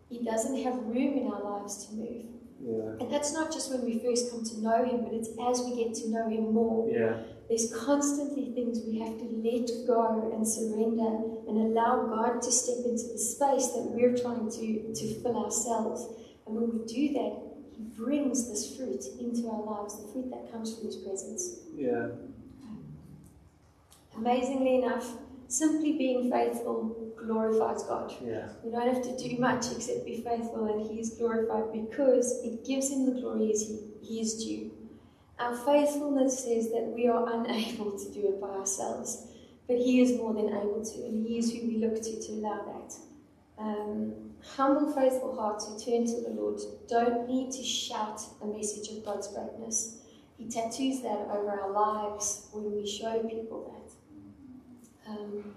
He 0.09 0.23
doesn't 0.23 0.63
have 0.63 0.75
room 0.75 1.17
in 1.17 1.27
our 1.31 1.43
lives 1.43 1.87
to 1.87 1.93
move. 1.95 2.25
Yeah. 2.61 2.97
And 2.99 3.11
that's 3.11 3.33
not 3.33 3.51
just 3.51 3.71
when 3.71 3.83
we 3.83 3.99
first 3.99 4.31
come 4.31 4.43
to 4.43 4.61
know 4.61 4.85
Him, 4.85 5.03
but 5.03 5.13
it's 5.13 5.29
as 5.29 5.61
we 5.65 5.83
get 5.83 5.93
to 5.95 6.09
know 6.09 6.29
Him 6.29 6.53
more. 6.53 6.89
Yeah. 6.89 7.17
There's 7.47 7.71
constantly 7.73 8.51
things 8.55 8.81
we 8.87 8.99
have 8.99 9.17
to 9.19 9.25
let 9.25 9.69
go 9.85 10.31
and 10.33 10.47
surrender 10.47 11.21
and 11.47 11.57
allow 11.57 12.07
God 12.07 12.41
to 12.41 12.51
step 12.51 12.85
into 12.85 13.07
the 13.13 13.19
space 13.19 13.67
that 13.67 13.85
we're 13.93 14.17
trying 14.17 14.49
to, 14.49 14.93
to 14.93 15.21
fill 15.21 15.45
ourselves. 15.45 16.07
And 16.47 16.55
when 16.55 16.71
we 16.71 16.85
do 16.85 17.13
that, 17.13 17.37
He 17.77 17.83
brings 17.83 18.49
this 18.49 18.75
fruit 18.75 19.03
into 19.19 19.47
our 19.49 19.61
lives, 19.61 20.01
the 20.01 20.11
fruit 20.11 20.31
that 20.31 20.51
comes 20.51 20.75
from 20.75 20.87
His 20.87 20.95
presence. 20.95 21.59
Yeah. 21.75 22.07
Amazingly 24.17 24.77
enough, 24.77 25.11
simply 25.47 25.97
being 25.97 26.31
faithful 26.31 27.04
glorifies 27.25 27.83
God. 27.83 28.13
Yeah. 28.23 28.49
We 28.63 28.71
don't 28.71 28.93
have 28.93 29.03
to 29.03 29.17
do 29.17 29.37
much 29.37 29.71
except 29.71 30.05
be 30.05 30.21
faithful, 30.21 30.65
and 30.65 30.89
He 30.89 30.99
is 30.99 31.11
glorified 31.11 31.71
because 31.71 32.41
it 32.43 32.65
gives 32.65 32.91
Him 32.91 33.05
the 33.05 33.19
glory 33.19 33.51
as 33.51 33.61
He, 33.61 33.79
he 34.01 34.21
is 34.21 34.43
due. 34.43 34.71
Our 35.39 35.55
faithfulness 35.55 36.43
says 36.45 36.71
that 36.71 36.91
we 36.95 37.07
are 37.07 37.27
unable 37.33 37.97
to 37.97 38.11
do 38.11 38.29
it 38.29 38.41
by 38.41 38.49
ourselves, 38.49 39.27
but 39.67 39.77
He 39.77 40.01
is 40.01 40.17
more 40.17 40.33
than 40.33 40.49
able 40.49 40.83
to, 40.83 41.05
and 41.05 41.27
He 41.27 41.37
is 41.37 41.51
who 41.51 41.67
we 41.67 41.77
look 41.77 42.01
to 42.01 42.21
to 42.21 42.31
allow 42.33 42.61
that. 42.65 42.95
Um, 43.57 44.31
humble, 44.43 44.91
faithful 44.93 45.35
hearts 45.35 45.67
who 45.67 45.79
turn 45.79 46.05
to 46.05 46.21
the 46.21 46.29
Lord 46.29 46.59
don't 46.87 47.27
need 47.27 47.51
to 47.51 47.63
shout 47.63 48.21
a 48.41 48.45
message 48.45 48.89
of 48.95 49.05
God's 49.05 49.27
greatness. 49.27 50.01
He 50.37 50.49
tattoos 50.49 51.01
that 51.01 51.29
over 51.31 51.49
our 51.49 51.71
lives 51.71 52.47
when 52.51 52.75
we 52.75 52.85
show 52.85 53.19
people 53.23 53.71
that. 55.05 55.11
Um. 55.11 55.55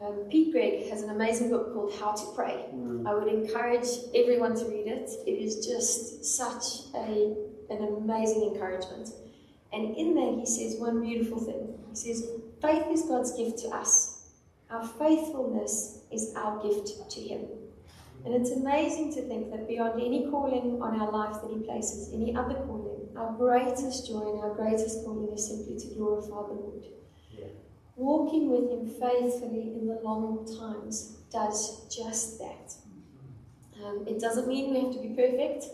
Um, 0.00 0.26
Pete 0.30 0.52
Greig 0.52 0.90
has 0.90 1.02
an 1.02 1.10
amazing 1.10 1.50
book 1.50 1.72
called 1.72 1.94
How 1.98 2.12
to 2.12 2.26
Pray. 2.34 2.66
Mm. 2.74 3.06
I 3.08 3.14
would 3.14 3.28
encourage 3.28 3.88
everyone 4.14 4.54
to 4.56 4.64
read 4.66 4.86
it. 4.86 5.10
It 5.26 5.42
is 5.42 5.66
just 5.66 6.24
such 6.24 6.94
a, 6.94 7.34
an 7.70 7.82
amazing 7.82 8.52
encouragement. 8.52 9.08
And 9.72 9.96
in 9.96 10.14
there, 10.14 10.34
he 10.38 10.46
says 10.46 10.78
one 10.78 11.00
beautiful 11.00 11.38
thing. 11.38 11.78
He 11.90 11.96
says, 11.96 12.28
faith 12.60 12.84
is 12.90 13.02
God's 13.02 13.36
gift 13.36 13.58
to 13.60 13.68
us. 13.68 14.16
Our 14.70 14.86
faithfulness 14.86 16.00
is 16.12 16.34
our 16.36 16.60
gift 16.62 17.10
to 17.10 17.20
Him. 17.20 17.46
And 18.24 18.34
it's 18.34 18.50
amazing 18.50 19.14
to 19.14 19.22
think 19.22 19.50
that 19.52 19.68
beyond 19.68 20.00
any 20.00 20.28
calling 20.28 20.82
on 20.82 21.00
our 21.00 21.12
life 21.12 21.40
that 21.40 21.50
He 21.50 21.60
places, 21.60 22.12
any 22.12 22.34
other 22.34 22.54
calling, 22.54 23.08
our 23.16 23.32
greatest 23.32 24.08
joy 24.08 24.32
and 24.32 24.40
our 24.40 24.54
greatest 24.54 25.04
calling 25.04 25.32
is 25.32 25.46
simply 25.46 25.78
to 25.78 25.94
glorify 25.94 26.48
the 26.48 26.54
Lord. 26.54 26.84
Yeah. 27.30 27.46
Walking 27.96 28.50
with 28.50 28.70
Him 28.70 28.86
faithfully 28.86 29.72
in 29.74 29.86
the 29.86 29.98
long 30.02 30.46
times 30.58 31.16
does 31.32 31.86
just 31.94 32.38
that. 32.38 32.74
Um, 33.82 34.04
it 34.06 34.20
doesn't 34.20 34.48
mean 34.48 34.72
we 34.72 34.80
have 34.80 34.92
to 34.92 35.00
be 35.00 35.08
perfect, 35.08 35.64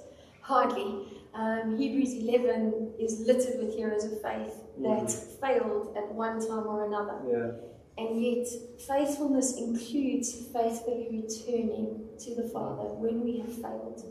hardly. 0.40 1.06
Um, 1.34 1.78
Hebrews 1.78 2.14
11 2.14 2.94
is 3.00 3.20
littered 3.20 3.58
with 3.58 3.74
heroes 3.74 4.04
of 4.04 4.20
faith 4.22 4.54
that 4.82 5.10
failed 5.40 5.96
at 5.96 6.12
one 6.12 6.40
time 6.40 6.66
or 6.66 6.84
another. 6.84 7.18
Yeah. 7.28 8.04
And 8.04 8.22
yet, 8.22 8.46
faithfulness 8.86 9.56
includes 9.58 10.46
faithfully 10.52 11.08
returning 11.10 12.08
to 12.20 12.34
the 12.34 12.48
Father 12.48 12.88
when 12.94 13.22
we 13.22 13.38
have 13.38 13.52
failed, 13.52 14.02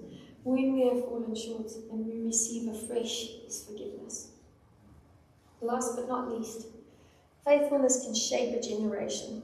when 0.43 0.73
we 0.73 0.87
have 0.87 1.05
fallen 1.05 1.35
short, 1.35 1.71
and 1.91 2.05
we 2.05 2.21
receive 2.21 2.71
afresh 2.71 3.27
His 3.45 3.65
forgiveness. 3.65 4.31
Last 5.61 5.95
but 5.95 6.07
not 6.07 6.31
least, 6.31 6.67
faithfulness 7.45 8.03
can 8.03 8.13
shape 8.15 8.55
a 8.55 8.61
generation. 8.61 9.43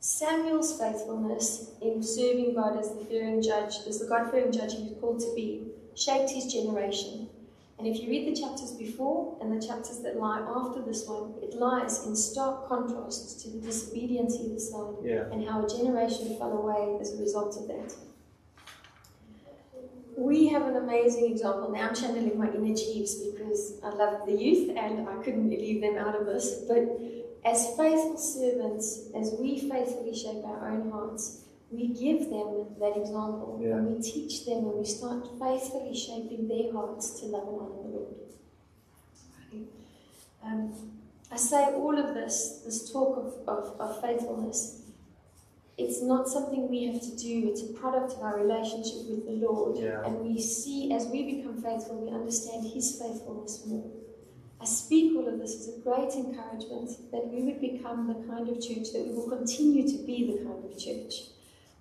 Samuel's 0.00 0.78
faithfulness 0.80 1.72
in 1.82 2.02
serving 2.02 2.54
God 2.54 2.78
as 2.78 2.94
the 2.94 3.04
fearing 3.04 3.42
judge, 3.42 3.74
as 3.88 3.98
the 3.98 4.06
God 4.06 4.30
fearing 4.30 4.52
judge 4.52 4.74
he 4.76 4.84
was 4.84 4.96
called 5.00 5.20
to 5.20 5.32
be, 5.34 5.66
shaped 5.96 6.30
his 6.30 6.52
generation. 6.52 7.28
And 7.78 7.86
if 7.86 8.00
you 8.00 8.08
read 8.08 8.26
the 8.26 8.40
chapters 8.40 8.72
before 8.72 9.36
and 9.40 9.52
the 9.52 9.64
chapters 9.64 10.00
that 10.00 10.16
lie 10.16 10.40
after 10.40 10.82
this 10.82 11.06
one, 11.06 11.34
it 11.42 11.54
lies 11.54 12.04
in 12.06 12.14
stark 12.16 12.68
contrast 12.68 13.40
to 13.42 13.50
the 13.50 13.58
disobedience 13.58 14.36
either 14.40 14.58
side 14.58 14.94
Yeah. 15.04 15.30
and 15.32 15.48
how 15.48 15.64
a 15.64 15.68
generation 15.68 16.36
fell 16.38 16.52
away 16.58 16.98
as 17.00 17.14
a 17.14 17.22
result 17.22 17.56
of 17.56 17.68
that. 17.68 17.94
We 20.28 20.48
have 20.48 20.66
an 20.66 20.76
amazing 20.76 21.30
example. 21.32 21.70
Now 21.72 21.88
I'm 21.88 21.94
channeling 21.94 22.38
my 22.38 22.48
inner 22.52 22.74
Jeeves 22.74 23.14
because 23.28 23.80
I 23.82 23.88
love 23.88 24.26
the 24.26 24.34
youth 24.44 24.76
and 24.76 25.08
I 25.08 25.14
couldn't 25.22 25.48
leave 25.48 25.80
them 25.80 25.96
out 25.96 26.14
of 26.20 26.26
this. 26.26 26.64
But 26.68 26.82
as 27.46 27.68
faithful 27.78 28.18
servants, 28.18 29.08
as 29.16 29.34
we 29.40 29.58
faithfully 29.70 30.14
shape 30.14 30.44
our 30.44 30.68
own 30.68 30.90
hearts, 30.90 31.44
we 31.70 31.88
give 31.88 32.28
them 32.28 32.66
that 32.78 32.94
example 32.96 33.58
Yeah. 33.62 33.76
and 33.76 33.96
we 33.96 34.02
teach 34.02 34.44
them 34.44 34.58
and 34.68 34.74
we 34.74 34.84
start 34.84 35.26
faithfully 35.40 35.94
shaping 35.96 36.46
their 36.46 36.72
hearts 36.72 37.20
to 37.20 37.26
love 37.26 37.46
one 37.46 37.72
the 37.82 37.88
Lord. 37.96 38.14
Um, 40.44 40.72
I 41.32 41.36
say 41.36 41.62
all 41.74 41.98
of 41.98 42.14
this, 42.14 42.62
this 42.64 42.90
talk 42.92 43.16
of, 43.18 43.48
of, 43.48 43.80
of 43.80 44.00
faithfulness, 44.02 44.82
it's 45.78 46.02
not 46.02 46.28
something 46.28 46.68
we 46.68 46.86
have 46.86 47.00
to 47.00 47.16
do, 47.16 47.48
it's 47.48 47.62
a 47.62 47.72
product 47.72 48.14
of 48.14 48.22
our 48.22 48.36
relationship 48.36 49.08
with 49.08 49.24
the 49.26 49.46
Lord. 49.46 49.78
Yeah. 49.78 50.04
And 50.04 50.20
we 50.20 50.40
see, 50.40 50.92
as 50.92 51.06
we 51.06 51.36
become 51.36 51.62
faithful, 51.62 52.04
we 52.04 52.12
understand 52.12 52.66
His 52.66 53.00
faithfulness 53.00 53.64
more. 53.64 53.88
I 54.60 54.64
speak 54.64 55.16
all 55.16 55.28
of 55.28 55.38
this 55.38 55.54
as 55.54 55.68
a 55.76 55.80
great 55.80 56.12
encouragement 56.14 56.90
that 57.12 57.28
we 57.28 57.42
would 57.44 57.60
become 57.60 58.08
the 58.08 58.26
kind 58.26 58.48
of 58.48 58.56
church 58.60 58.92
that 58.92 59.06
we 59.06 59.14
will 59.14 59.28
continue 59.28 59.88
to 59.88 60.04
be 60.04 60.32
the 60.32 60.44
kind 60.44 60.64
of 60.64 60.76
church 60.76 61.14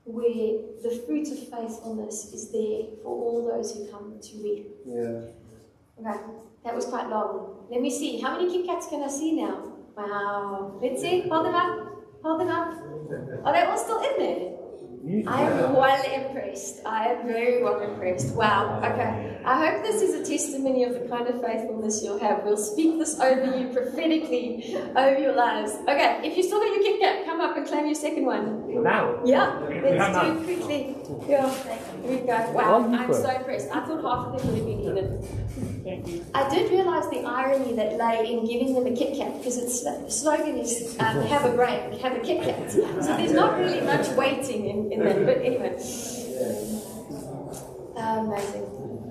where 0.04 0.62
the 0.84 1.04
fruit 1.06 1.28
of 1.32 1.40
faithfulness 1.50 2.32
is 2.34 2.52
there 2.52 2.86
for 3.02 3.10
all 3.10 3.52
those 3.52 3.76
who 3.76 3.88
come 3.88 4.18
to 4.22 4.38
reap. 4.38 4.68
Yeah. 4.86 5.22
Okay, 6.00 6.20
that 6.64 6.76
was 6.76 6.86
quite 6.86 7.10
long. 7.10 7.66
Let 7.70 7.82
me 7.82 7.90
see. 7.90 8.22
How 8.22 8.38
many 8.40 8.52
Kit 8.52 8.68
Kats 8.68 8.88
can 8.88 9.02
I 9.02 9.10
see 9.10 9.34
now? 9.34 9.74
Wow. 9.98 10.80
Let's 10.82 11.02
see. 11.02 11.28
Hold 11.28 11.48
them 11.48 11.56
up. 11.56 11.97
Hold 12.24 12.42
them 12.42 12.50
up. 12.50 12.74
Are 13.46 13.54
they 13.54 13.62
all 13.62 13.78
still 13.78 14.00
in 14.00 14.18
there? 14.18 14.67
You, 15.08 15.24
I 15.26 15.44
am 15.44 15.74
well 15.74 16.04
impressed. 16.04 16.82
I 16.86 17.06
am 17.14 17.28
very 17.28 17.64
well 17.64 17.80
impressed. 17.80 18.36
Wow. 18.36 18.82
Okay. 18.84 19.40
I 19.46 19.66
hope 19.66 19.84
this 19.84 20.02
is 20.02 20.14
a 20.16 20.30
testimony 20.30 20.84
of 20.84 20.96
the 20.96 21.08
kind 21.08 21.28
of 21.28 21.42
faithfulness 21.42 22.04
you'll 22.04 22.20
have. 22.20 22.44
We'll 22.44 22.58
speak 22.58 23.00
this 23.00 23.18
over 23.18 23.58
you 23.58 23.70
prophetically 23.70 24.76
over 24.98 25.18
your 25.18 25.34
lives. 25.34 25.72
Okay. 25.88 26.20
If 26.26 26.36
you 26.36 26.44
still 26.44 26.60
got 26.60 26.76
your 26.76 26.84
Kit 26.84 27.00
Kat, 27.00 27.26
come 27.26 27.40
up 27.40 27.56
and 27.56 27.66
claim 27.66 27.86
your 27.86 27.96
second 27.96 28.26
one. 28.26 28.84
Now. 28.84 29.22
Yeah, 29.24 29.60
let's 29.60 30.20
do 30.20 30.40
it 30.40 30.44
quickly. 30.44 30.98
Yeah, 31.30 31.54
here 32.02 32.20
we 32.20 32.28
go. 32.28 32.52
Wow, 32.52 32.84
I'm 32.84 33.14
so 33.14 33.30
impressed. 33.30 33.70
I 33.72 33.86
thought 33.86 34.02
half 34.04 34.28
of 34.28 34.42
them 34.42 34.48
would 34.48 34.58
have 34.58 34.66
been 34.66 34.80
eaten. 34.82 36.26
I 36.34 36.50
did 36.50 36.70
realise 36.70 37.08
the 37.08 37.24
irony 37.24 37.74
that 37.76 37.98
lay 37.98 38.30
in 38.30 38.46
giving 38.46 38.74
them 38.74 38.86
a 38.86 38.96
Kit 38.96 39.18
Kat 39.18 39.38
because 39.38 39.58
its 39.58 39.82
slogan 40.20 40.58
is 40.58 40.98
um, 41.00 41.22
"Have 41.28 41.46
a 41.46 41.56
break, 41.56 42.02
have 42.02 42.14
a 42.14 42.20
Kit 42.20 42.44
Kat." 42.44 42.70
So 42.70 42.82
there's 43.16 43.32
not 43.32 43.58
really 43.58 43.80
much 43.82 44.10
waiting 44.10 44.68
in, 44.68 44.92
in 44.92 44.97
that. 45.00 45.26
But 45.26 45.38
anyway, 45.38 45.74
amazing. 47.96 48.66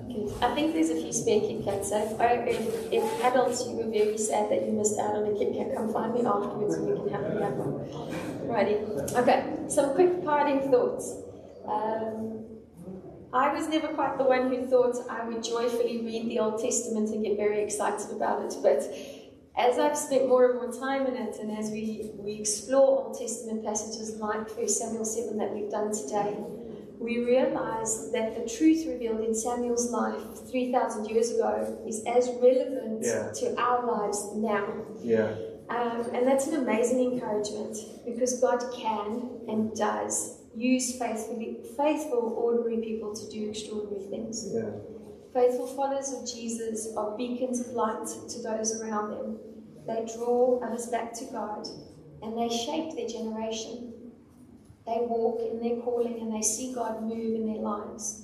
Good. 0.07 0.33
I 0.41 0.55
think 0.55 0.73
there's 0.73 0.89
a 0.89 0.95
few 0.95 1.13
spare 1.13 1.39
Kit 1.41 1.63
Kats. 1.63 1.89
So 1.89 1.97
if, 1.97 2.19
if, 2.19 2.93
if 2.93 3.23
adults 3.23 3.65
you 3.67 3.75
were 3.75 3.89
very 3.89 4.17
sad 4.17 4.49
that 4.51 4.65
you 4.65 4.71
missed 4.73 4.99
out 4.99 5.15
on 5.15 5.25
a 5.25 5.37
Kit 5.37 5.53
Kat, 5.53 5.75
come 5.75 5.91
find 5.91 6.13
me 6.13 6.25
afterwards 6.25 6.75
and 6.75 6.87
we 6.87 6.95
can 6.95 7.09
have 7.09 7.23
the 7.33 7.43
other 7.43 7.55
one. 7.55 8.47
Righty. 8.47 8.75
Okay, 9.15 9.43
some 9.67 9.93
quick 9.93 10.23
parting 10.23 10.71
thoughts. 10.71 11.15
Um, 11.65 12.45
I 13.33 13.53
was 13.53 13.67
never 13.67 13.89
quite 13.89 14.17
the 14.17 14.23
one 14.23 14.49
who 14.49 14.65
thought 14.67 14.95
I 15.09 15.27
would 15.27 15.43
joyfully 15.43 16.01
read 16.01 16.29
the 16.29 16.39
Old 16.39 16.61
Testament 16.61 17.09
and 17.09 17.23
get 17.23 17.35
very 17.35 17.61
excited 17.61 18.09
about 18.11 18.41
it, 18.45 18.55
but 18.63 18.81
as 19.57 19.79
I've 19.79 19.97
spent 19.97 20.27
more 20.27 20.51
and 20.51 20.55
more 20.61 20.71
time 20.71 21.07
in 21.07 21.15
it, 21.15 21.37
and 21.41 21.57
as 21.57 21.71
we, 21.71 22.11
we 22.15 22.33
explore 22.33 23.05
Old 23.05 23.19
Testament 23.19 23.65
passages 23.65 24.15
like 24.17 24.55
1 24.55 24.67
Samuel 24.67 25.05
7 25.05 25.37
that 25.37 25.53
we've 25.53 25.71
done 25.71 25.91
today, 25.91 26.37
we 26.99 27.23
realize 27.23 28.11
that 28.11 28.35
the 28.35 28.49
truth 28.49 28.85
revealed 28.87 29.21
in 29.21 29.33
Samuel's 29.33 29.89
life 29.91 30.21
3,000 30.49 31.05
years 31.05 31.31
ago 31.31 31.79
is 31.87 32.03
as 32.05 32.29
relevant 32.41 33.03
Yeah. 33.03 33.31
to 33.31 33.55
our 33.59 33.85
lives 33.85 34.31
now. 34.35 34.67
Yeah. 35.03 35.35
Um, 35.69 36.01
and 36.13 36.25
that's 36.27 36.47
an 36.47 36.55
amazing 36.55 37.13
encouragement 37.13 37.77
because 38.05 38.39
God 38.39 38.63
can 38.73 39.41
and 39.47 39.75
does 39.75 40.39
use 40.55 40.97
faithfully, 40.97 41.57
faithful, 41.75 42.33
ordinary 42.37 42.77
people 42.81 43.13
to 43.13 43.29
do 43.29 43.49
extraordinary 43.49 44.05
things. 44.09 44.47
Yeah. 44.51 44.71
Faithful 45.33 45.67
followers 45.67 46.13
of 46.13 46.27
Jesus 46.27 46.93
are 46.95 47.17
beacons 47.17 47.59
of 47.59 47.67
light 47.73 48.07
to 48.29 48.41
those 48.41 48.81
around 48.81 49.11
them. 49.11 49.39
They 49.85 50.05
draw 50.15 50.59
others 50.63 50.87
back 50.87 51.13
to 51.13 51.25
God 51.25 51.67
and 52.21 52.37
they 52.37 52.49
shape 52.49 52.95
their 52.95 53.07
generation. 53.07 53.93
They 54.85 54.99
walk 55.01 55.41
in 55.41 55.59
their 55.59 55.81
calling 55.81 56.19
and 56.19 56.33
they 56.33 56.41
see 56.41 56.73
God 56.73 57.03
move 57.03 57.35
in 57.35 57.45
their 57.45 57.61
lives. 57.61 58.23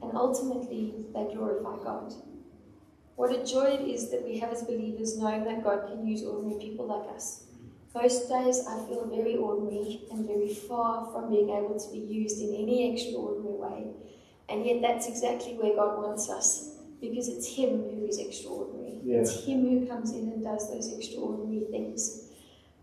And 0.00 0.16
ultimately, 0.16 0.94
they 1.14 1.34
glorify 1.34 1.82
God. 1.82 2.14
What 3.16 3.32
a 3.32 3.44
joy 3.44 3.78
it 3.80 3.88
is 3.88 4.10
that 4.10 4.24
we 4.24 4.38
have 4.38 4.52
as 4.52 4.62
believers 4.62 5.18
knowing 5.18 5.44
that 5.44 5.64
God 5.64 5.88
can 5.88 6.06
use 6.06 6.24
ordinary 6.24 6.60
people 6.60 6.86
like 6.86 7.14
us. 7.14 7.44
Most 7.94 8.28
days 8.28 8.66
I 8.66 8.76
feel 8.86 9.06
very 9.06 9.36
ordinary 9.36 10.02
and 10.10 10.26
very 10.26 10.52
far 10.52 11.06
from 11.12 11.30
being 11.30 11.48
able 11.50 11.78
to 11.78 11.92
be 11.92 11.98
used 11.98 12.40
in 12.40 12.54
any 12.54 12.92
extraordinary 12.92 13.54
way. 13.54 13.86
And 14.48 14.66
yet 14.66 14.82
that's 14.82 15.08
exactly 15.08 15.54
where 15.54 15.74
God 15.74 16.02
wants 16.02 16.28
us 16.28 16.74
because 17.00 17.28
it's 17.28 17.48
Him 17.48 17.82
who 17.82 18.06
is 18.06 18.18
extraordinary. 18.18 19.00
Yeah. 19.02 19.18
It's 19.18 19.44
Him 19.44 19.62
who 19.68 19.86
comes 19.86 20.12
in 20.12 20.28
and 20.28 20.44
does 20.44 20.70
those 20.70 20.92
extraordinary 20.92 21.66
things. 21.70 22.28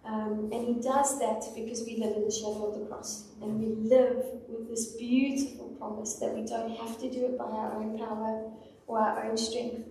Um, 0.03 0.49
and 0.51 0.67
He 0.67 0.81
does 0.81 1.19
that 1.19 1.43
because 1.55 1.83
we 1.85 1.97
live 1.97 2.15
in 2.17 2.25
the 2.25 2.31
shadow 2.31 2.71
of 2.71 2.79
the 2.79 2.85
cross. 2.87 3.29
And 3.41 3.59
we 3.59 3.89
live 3.89 4.25
with 4.47 4.69
this 4.69 4.95
beautiful 4.95 5.69
promise 5.79 6.15
that 6.15 6.33
we 6.33 6.45
don't 6.45 6.75
have 6.77 6.99
to 6.99 7.09
do 7.09 7.25
it 7.25 7.37
by 7.37 7.45
our 7.45 7.73
own 7.73 7.97
power 7.97 8.51
or 8.87 8.99
our 8.99 9.25
own 9.25 9.37
strength, 9.37 9.87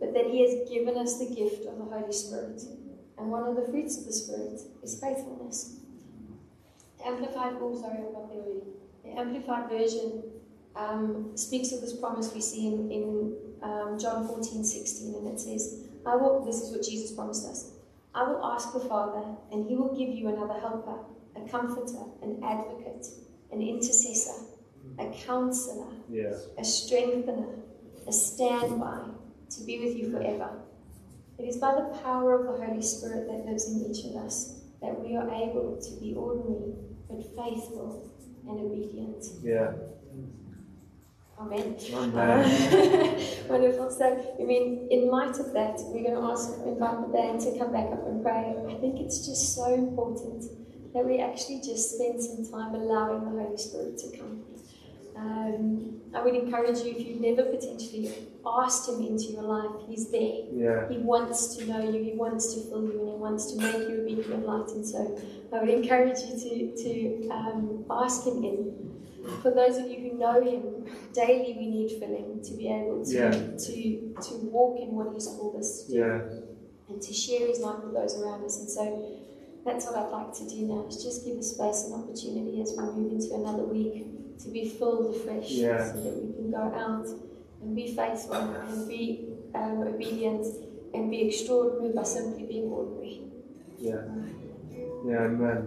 but 0.00 0.14
that 0.14 0.26
He 0.26 0.42
has 0.42 0.68
given 0.68 0.96
us 0.96 1.18
the 1.18 1.26
gift 1.34 1.66
of 1.66 1.78
the 1.78 1.84
Holy 1.84 2.12
Spirit. 2.12 2.62
And 3.18 3.30
one 3.30 3.44
of 3.44 3.56
the 3.56 3.62
fruits 3.62 3.98
of 3.98 4.06
the 4.06 4.12
Spirit 4.12 4.60
is 4.82 5.00
faithfulness. 5.00 5.80
The 6.98 7.06
Amplified, 7.08 7.54
oh, 7.60 7.80
sorry, 7.80 7.98
I 7.98 8.12
got 8.12 8.30
there 8.30 8.42
already. 8.42 8.62
The 9.04 9.10
Amplified 9.18 9.68
version 9.68 10.22
um, 10.78 11.32
speaks 11.34 11.72
of 11.72 11.80
this 11.80 11.94
promise 11.96 12.32
we 12.34 12.40
see 12.40 12.68
in, 12.68 12.90
in 12.90 13.36
um, 13.62 13.98
John 13.98 14.26
14, 14.26 14.64
16, 14.64 15.14
and 15.14 15.26
it 15.26 15.40
says, 15.40 15.88
I 16.06 16.14
will, 16.16 16.44
this 16.44 16.60
is 16.62 16.70
what 16.70 16.82
Jesus 16.84 17.12
promised 17.12 17.46
us. 17.46 17.72
I 18.14 18.22
will 18.28 18.42
ask 18.44 18.72
the 18.72 18.80
Father, 18.80 19.24
and 19.52 19.68
he 19.68 19.74
will 19.76 19.94
give 19.96 20.08
you 20.08 20.28
another 20.28 20.58
helper, 20.58 20.98
a 21.36 21.48
comforter, 21.48 22.04
an 22.22 22.40
advocate, 22.44 23.06
an 23.52 23.60
intercessor, 23.60 24.44
a 24.98 25.12
counselor, 25.26 25.88
Yeah. 26.08 26.34
a 26.58 26.64
strengthener, 26.64 27.48
a 28.06 28.12
standby 28.12 29.00
to 29.50 29.64
be 29.64 29.84
with 29.84 29.96
you 29.96 30.10
forever. 30.10 30.62
It 31.38 31.44
is 31.44 31.56
by 31.58 31.74
the 31.74 31.98
power 32.02 32.34
of 32.34 32.46
the 32.58 32.64
Holy 32.64 32.82
Spirit 32.82 33.28
that 33.28 33.46
lives 33.46 33.68
in 33.70 33.84
each 33.90 34.04
of 34.06 34.16
us 34.24 34.60
that 34.80 34.98
we 35.00 35.16
are 35.16 35.28
able 35.28 35.78
to 35.80 36.00
be 36.00 36.14
ordinary 36.14 36.74
but 37.08 37.22
faithful 37.36 38.10
and 38.48 38.60
obedient. 38.60 39.24
Yeah. 39.42 39.72
Amen. 41.40 41.76
Amen. 41.94 43.24
Wonderful. 43.48 43.90
So, 43.90 44.36
I 44.40 44.42
mean, 44.42 44.88
in 44.90 45.08
light 45.08 45.38
of 45.38 45.52
that, 45.52 45.78
we're 45.86 46.02
going 46.02 46.20
to 46.20 46.30
ask, 46.32 46.50
invite 46.66 47.00
the 47.00 47.12
band 47.12 47.40
to 47.42 47.56
come 47.58 47.72
back 47.72 47.92
up 47.92 48.06
and 48.06 48.22
pray. 48.22 48.54
I 48.68 48.74
think 48.80 48.98
it's 48.98 49.24
just 49.24 49.54
so 49.54 49.72
important 49.72 50.44
that 50.94 51.04
we 51.04 51.20
actually 51.20 51.60
just 51.60 51.94
spend 51.94 52.22
some 52.22 52.44
time 52.50 52.74
allowing 52.74 53.24
the 53.24 53.42
Holy 53.42 53.56
Spirit 53.56 53.98
to 53.98 54.18
come. 54.18 54.42
Um, 55.16 56.00
I 56.14 56.22
would 56.22 56.34
encourage 56.34 56.78
you, 56.78 56.92
if 56.92 57.06
you've 57.06 57.20
never 57.20 57.44
potentially 57.50 58.12
asked 58.46 58.88
Him 58.88 59.04
into 59.04 59.24
your 59.32 59.42
life, 59.42 59.70
He's 59.88 60.10
there. 60.10 60.42
Yeah. 60.52 60.88
He 60.88 60.98
wants 60.98 61.56
to 61.56 61.66
know 61.66 61.80
you, 61.80 62.02
He 62.02 62.14
wants 62.14 62.54
to 62.54 62.60
fill 62.68 62.82
you, 62.82 63.00
and 63.00 63.08
He 63.10 63.16
wants 63.16 63.52
to 63.52 63.60
make 63.60 63.88
you 63.88 64.00
a 64.00 64.04
beacon 64.04 64.32
of 64.32 64.42
light. 64.42 64.68
And 64.70 64.86
so 64.86 65.20
I 65.52 65.60
would 65.60 65.68
encourage 65.68 66.18
you 66.20 66.36
to, 66.36 66.82
to 66.82 67.28
um, 67.30 67.84
ask 67.90 68.26
Him 68.26 68.44
in. 68.44 68.97
For 69.42 69.50
those 69.50 69.76
of 69.78 69.86
you 69.90 69.98
who 70.10 70.18
know 70.18 70.40
Him, 70.40 70.86
daily 71.12 71.54
we 71.58 71.66
need 71.68 71.90
filling 71.98 72.40
to 72.42 72.54
be 72.56 72.68
able 72.68 73.04
to, 73.04 73.12
Yeah. 73.12 73.30
to, 73.30 74.14
to 74.22 74.34
walk 74.50 74.78
in 74.80 74.94
what 74.94 75.12
He's 75.14 75.26
called 75.26 75.56
us 75.56 75.84
to 75.84 75.92
do 75.92 75.98
Yeah. 75.98 76.20
and 76.88 77.02
to 77.02 77.12
share 77.12 77.46
His 77.46 77.60
life 77.60 77.82
with 77.84 77.94
those 77.94 78.16
around 78.20 78.44
us. 78.44 78.58
And 78.60 78.68
so 78.70 78.84
that's 79.64 79.86
what 79.86 79.96
I'd 79.96 80.10
like 80.10 80.32
to 80.40 80.48
do 80.48 80.60
now, 80.66 80.86
is 80.88 81.02
just 81.02 81.24
give 81.26 81.36
a 81.36 81.42
space 81.42 81.84
and 81.86 81.94
opportunity 81.94 82.62
as 82.62 82.74
we 82.76 82.84
move 82.84 83.12
into 83.12 83.34
another 83.34 83.64
week 83.64 84.38
to 84.42 84.48
be 84.50 84.68
filled 84.68 85.14
afresh 85.16 85.50
Yeah. 85.50 85.92
so 85.92 86.00
that 86.00 86.14
we 86.24 86.32
can 86.34 86.50
go 86.50 86.58
out 86.84 87.06
and 87.60 87.74
be 87.74 87.86
faithful 87.94 88.36
and 88.36 88.88
be 88.88 89.28
um, 89.54 89.82
obedient 89.82 90.46
and 90.94 91.10
be 91.10 91.26
extraordinary 91.28 91.92
by 91.92 92.04
simply 92.04 92.44
being 92.46 92.70
ordinary. 92.70 93.22
Yeah. 93.78 94.02
Yeah. 95.04 95.24
Amen. 95.24 95.66